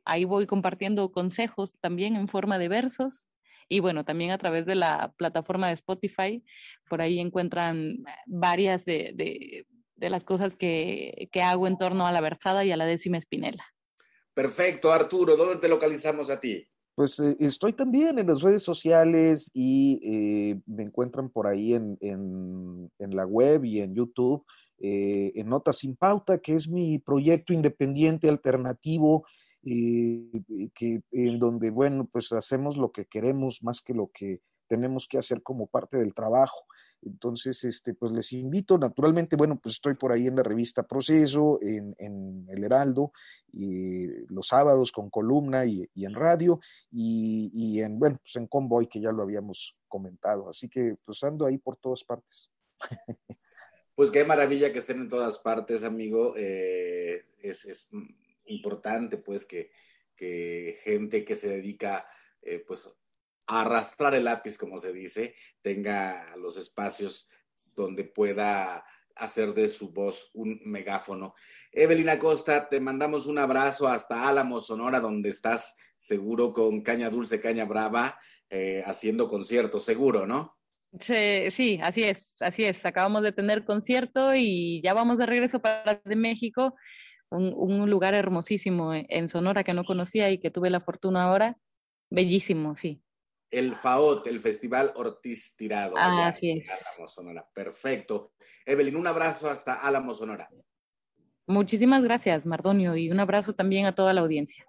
[0.04, 3.28] Ahí voy compartiendo consejos también en forma de versos
[3.68, 6.44] y bueno, también a través de la plataforma de Spotify,
[6.88, 12.64] por ahí encuentran varias de, de las cosas que, hago en torno a la versada
[12.64, 13.64] y a la décima espinela.
[14.34, 16.68] Perfecto, Arturo, ¿dónde te localizamos a ti?
[16.96, 22.90] Pues eh, estoy también en las redes sociales y eh, me encuentran por ahí en,
[22.98, 24.46] la web y en YouTube,
[24.78, 29.26] eh, en Notas sin Pauta, que es mi proyecto independiente alternativo,
[29.62, 35.18] que, en donde, bueno, pues hacemos lo que queremos más que lo que tenemos que
[35.18, 36.66] hacer como parte del trabajo.
[37.02, 41.58] Entonces, este, pues les invito, naturalmente, bueno, pues estoy por ahí en la revista Proceso,
[41.62, 41.94] en,
[42.48, 43.12] El Heraldo,
[43.52, 46.58] y los sábados con columna y, en radio,
[46.90, 50.48] y, en, bueno, pues en Convoy, que ya lo habíamos comentado.
[50.48, 52.50] Así que, pues ando ahí por todas partes.
[53.96, 56.34] Pues qué maravilla que estén en todas partes, amigo.
[56.36, 57.88] Eh, es,
[58.44, 59.70] importante, pues, que,
[60.84, 62.06] gente que se dedica,
[62.42, 62.94] eh, pues,
[63.46, 67.28] arrastrar el lápiz, como se dice, tenga los espacios
[67.76, 68.84] donde pueda
[69.16, 71.34] hacer de su voz un megáfono.
[71.72, 77.40] Evelina Costa, te mandamos un abrazo hasta Álamo, Sonora, donde estás seguro con Caña Dulce,
[77.40, 78.18] Caña Brava,
[78.50, 80.56] eh, haciendo conciertos, seguro, ¿no?
[81.00, 82.84] Sí, sí, así es, así es.
[82.84, 86.74] Acabamos de tener concierto y ya vamos de regreso para de México,
[87.28, 91.58] un lugar hermosísimo en Sonora que no conocía y que tuve la fortuna ahora.
[92.08, 93.02] Bellísimo, sí
[93.50, 95.94] el FAOT, el Festival Ortiz Tirado.
[95.96, 96.64] Ah, sí.
[96.68, 97.48] Álamo, Sonora.
[97.52, 98.32] Perfecto.
[98.64, 100.48] Evelyn, un abrazo hasta Álamo, Sonora.
[101.46, 104.66] Muchísimas gracias, Mardonio, y un abrazo también a toda la audiencia.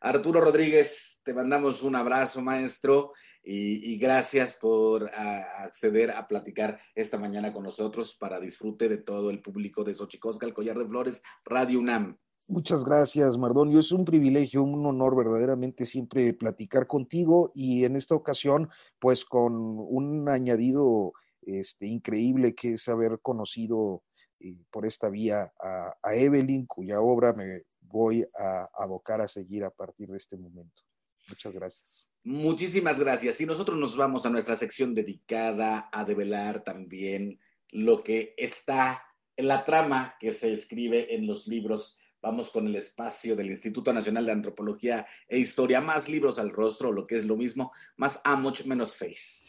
[0.00, 7.52] Arturo Rodríguez, te mandamos un abrazo, maestro, y, gracias por acceder a platicar esta mañana
[7.52, 11.78] con nosotros para disfrute de todo el público de Xochicosca, el Collar de Flores, Radio
[11.78, 12.18] UNAM.
[12.48, 13.80] Muchas gracias, Mardonio.
[13.80, 18.70] Es un privilegio, un honor verdaderamente siempre platicar contigo y en esta ocasión,
[19.00, 24.04] pues con un añadido este, increíble que es haber conocido
[24.38, 29.70] eh, por esta vía a, Evelyn, cuya obra me voy a abocar a seguir a
[29.70, 30.82] partir de este momento.
[31.28, 32.12] Muchas gracias.
[32.22, 33.40] Muchísimas gracias.
[33.40, 37.40] Y nosotros nos vamos a nuestra sección dedicada a develar también
[37.70, 39.02] lo que está
[39.36, 43.92] en la trama que se escribe en los libros Vamos con el espacio del Instituto
[43.92, 45.80] Nacional de Antropología e Historia.
[45.80, 49.48] Más libros al rostro, lo que es lo mismo, más Amoch, menos Face.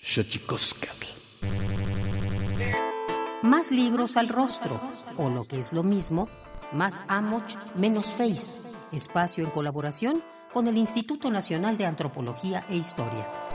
[3.41, 4.79] Más libros al rostro,
[5.15, 6.29] o lo que es lo mismo,
[6.73, 8.59] más Amoch, menos Face.
[8.91, 13.46] Espacio en colaboración con el Instituto Nacional de Antropología e Historia.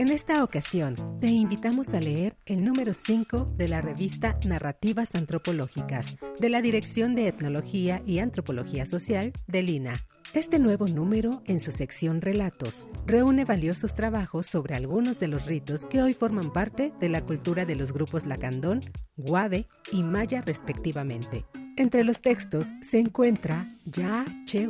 [0.00, 6.16] En esta ocasión, te invitamos a leer el número 5 de la revista Narrativas Antropológicas
[6.38, 9.92] de la Dirección de Etnología y Antropología Social de Lina.
[10.32, 15.84] Este nuevo número, en su sección Relatos, reúne valiosos trabajos sobre algunos de los ritos
[15.84, 18.80] que hoy forman parte de la cultura de los grupos Lacandón,
[19.18, 21.44] Guave y Maya respectivamente.
[21.76, 24.66] Entre los textos se encuentra Ya Che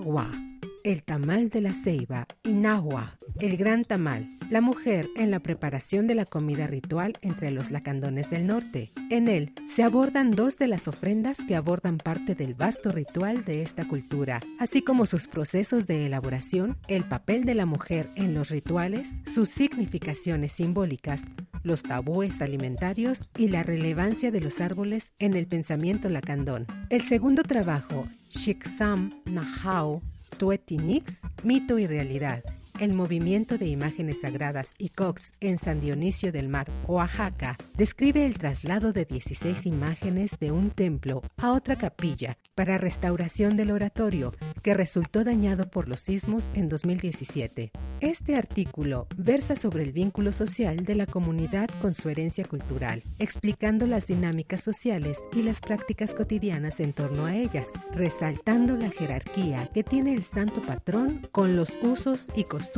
[0.85, 6.07] el tamal de la ceiba y Nahua, el gran tamal, la mujer en la preparación
[6.07, 8.91] de la comida ritual entre los lacandones del norte.
[9.11, 13.63] En él se abordan dos de las ofrendas que abordan parte del vasto ritual de
[13.63, 18.51] esta cultura, así como sus procesos de elaboración, el papel de la mujer en los
[18.51, 21.25] rituales, sus significaciones simbólicas,
[21.63, 26.67] los tabúes alimentarios y la relevancia de los árboles en el pensamiento lacandón.
[26.89, 30.03] El segundo trabajo, Shiksam Nahao,
[30.41, 32.43] Tuetinix, Mito y Realidad,
[32.81, 38.39] el movimiento de imágenes sagradas y Cox en San Dionisio del Mar, Oaxaca, describe el
[38.39, 44.73] traslado de 16 imágenes de un templo a otra capilla para restauración del oratorio que
[44.73, 47.71] resultó dañado por los sismos en 2017.
[48.01, 53.87] Este artículo versa sobre el vínculo social de la comunidad con su herencia cultural, explicando
[53.87, 59.85] las dinámicas sociales y las prácticas cotidianas en torno a ellas, resaltando la jerarquía que
[59.85, 62.70] tiene el santo patrón con los usos y costumbres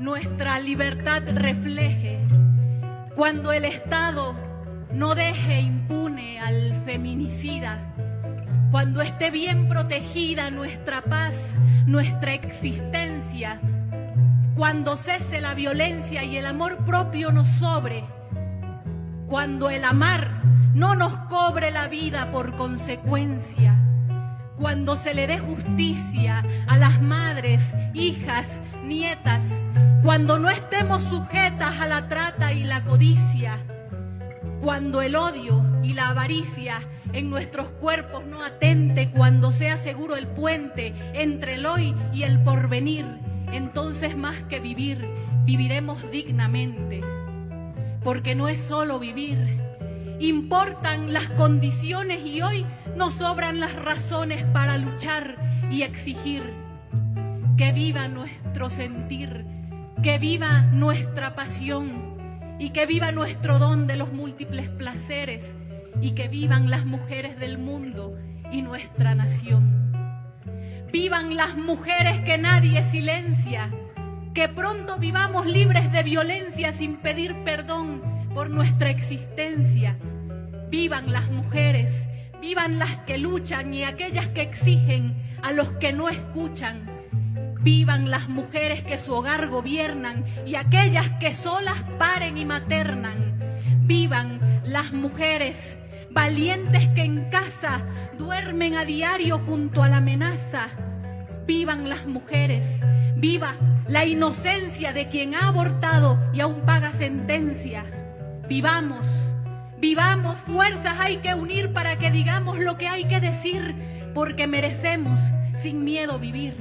[0.00, 2.18] nuestra libertad refleje,
[3.14, 4.34] cuando el Estado
[4.92, 7.94] no deje impune al feminicida,
[8.70, 11.34] cuando esté bien protegida nuestra paz,
[11.86, 13.60] nuestra existencia,
[14.54, 18.04] cuando cese la violencia y el amor propio nos sobre,
[19.26, 20.28] cuando el amar
[20.74, 23.78] no nos cobre la vida por consecuencia,
[24.58, 27.62] cuando se le dé justicia a las madres,
[27.94, 28.46] hijas,
[28.84, 29.42] nietas,
[30.02, 33.56] cuando no estemos sujetas a la trata y la codicia,
[34.60, 36.78] cuando el odio y la avaricia
[37.14, 42.42] en nuestros cuerpos no atente, cuando sea seguro el puente entre el hoy y el
[42.42, 45.06] porvenir entonces más que vivir,
[45.44, 47.00] viviremos dignamente.
[48.02, 49.58] Porque no es solo vivir,
[50.18, 52.64] importan las condiciones y hoy
[52.96, 55.36] nos sobran las razones para luchar
[55.70, 56.42] y exigir.
[57.56, 59.44] Que viva nuestro sentir,
[60.02, 62.12] que viva nuestra pasión
[62.58, 65.44] y que viva nuestro don de los múltiples placeres
[66.00, 68.16] y que vivan las mujeres del mundo
[68.50, 69.91] y nuestra nación.
[70.92, 73.70] Vivan las mujeres que nadie silencia.
[74.34, 78.02] Que pronto vivamos libres de violencia sin pedir perdón
[78.34, 79.96] por nuestra existencia.
[80.68, 82.06] Vivan las mujeres,
[82.42, 86.90] vivan las que luchan y aquellas que exigen a los que no escuchan.
[87.62, 93.38] Vivan las mujeres que su hogar gobiernan y aquellas que solas paren y maternan.
[93.86, 95.78] Vivan las mujeres
[96.12, 97.82] valientes que en casa
[98.18, 100.68] duermen a diario junto a la amenaza.
[101.46, 102.80] Vivan las mujeres,
[103.16, 103.54] viva
[103.88, 107.84] la inocencia de quien ha abortado y aún paga sentencia.
[108.48, 109.06] Vivamos,
[109.78, 113.74] vivamos, fuerzas hay que unir para que digamos lo que hay que decir,
[114.14, 115.18] porque merecemos
[115.56, 116.56] sin miedo vivir,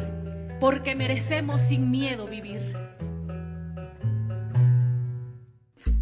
[0.60, 2.71] porque merecemos sin miedo vivir.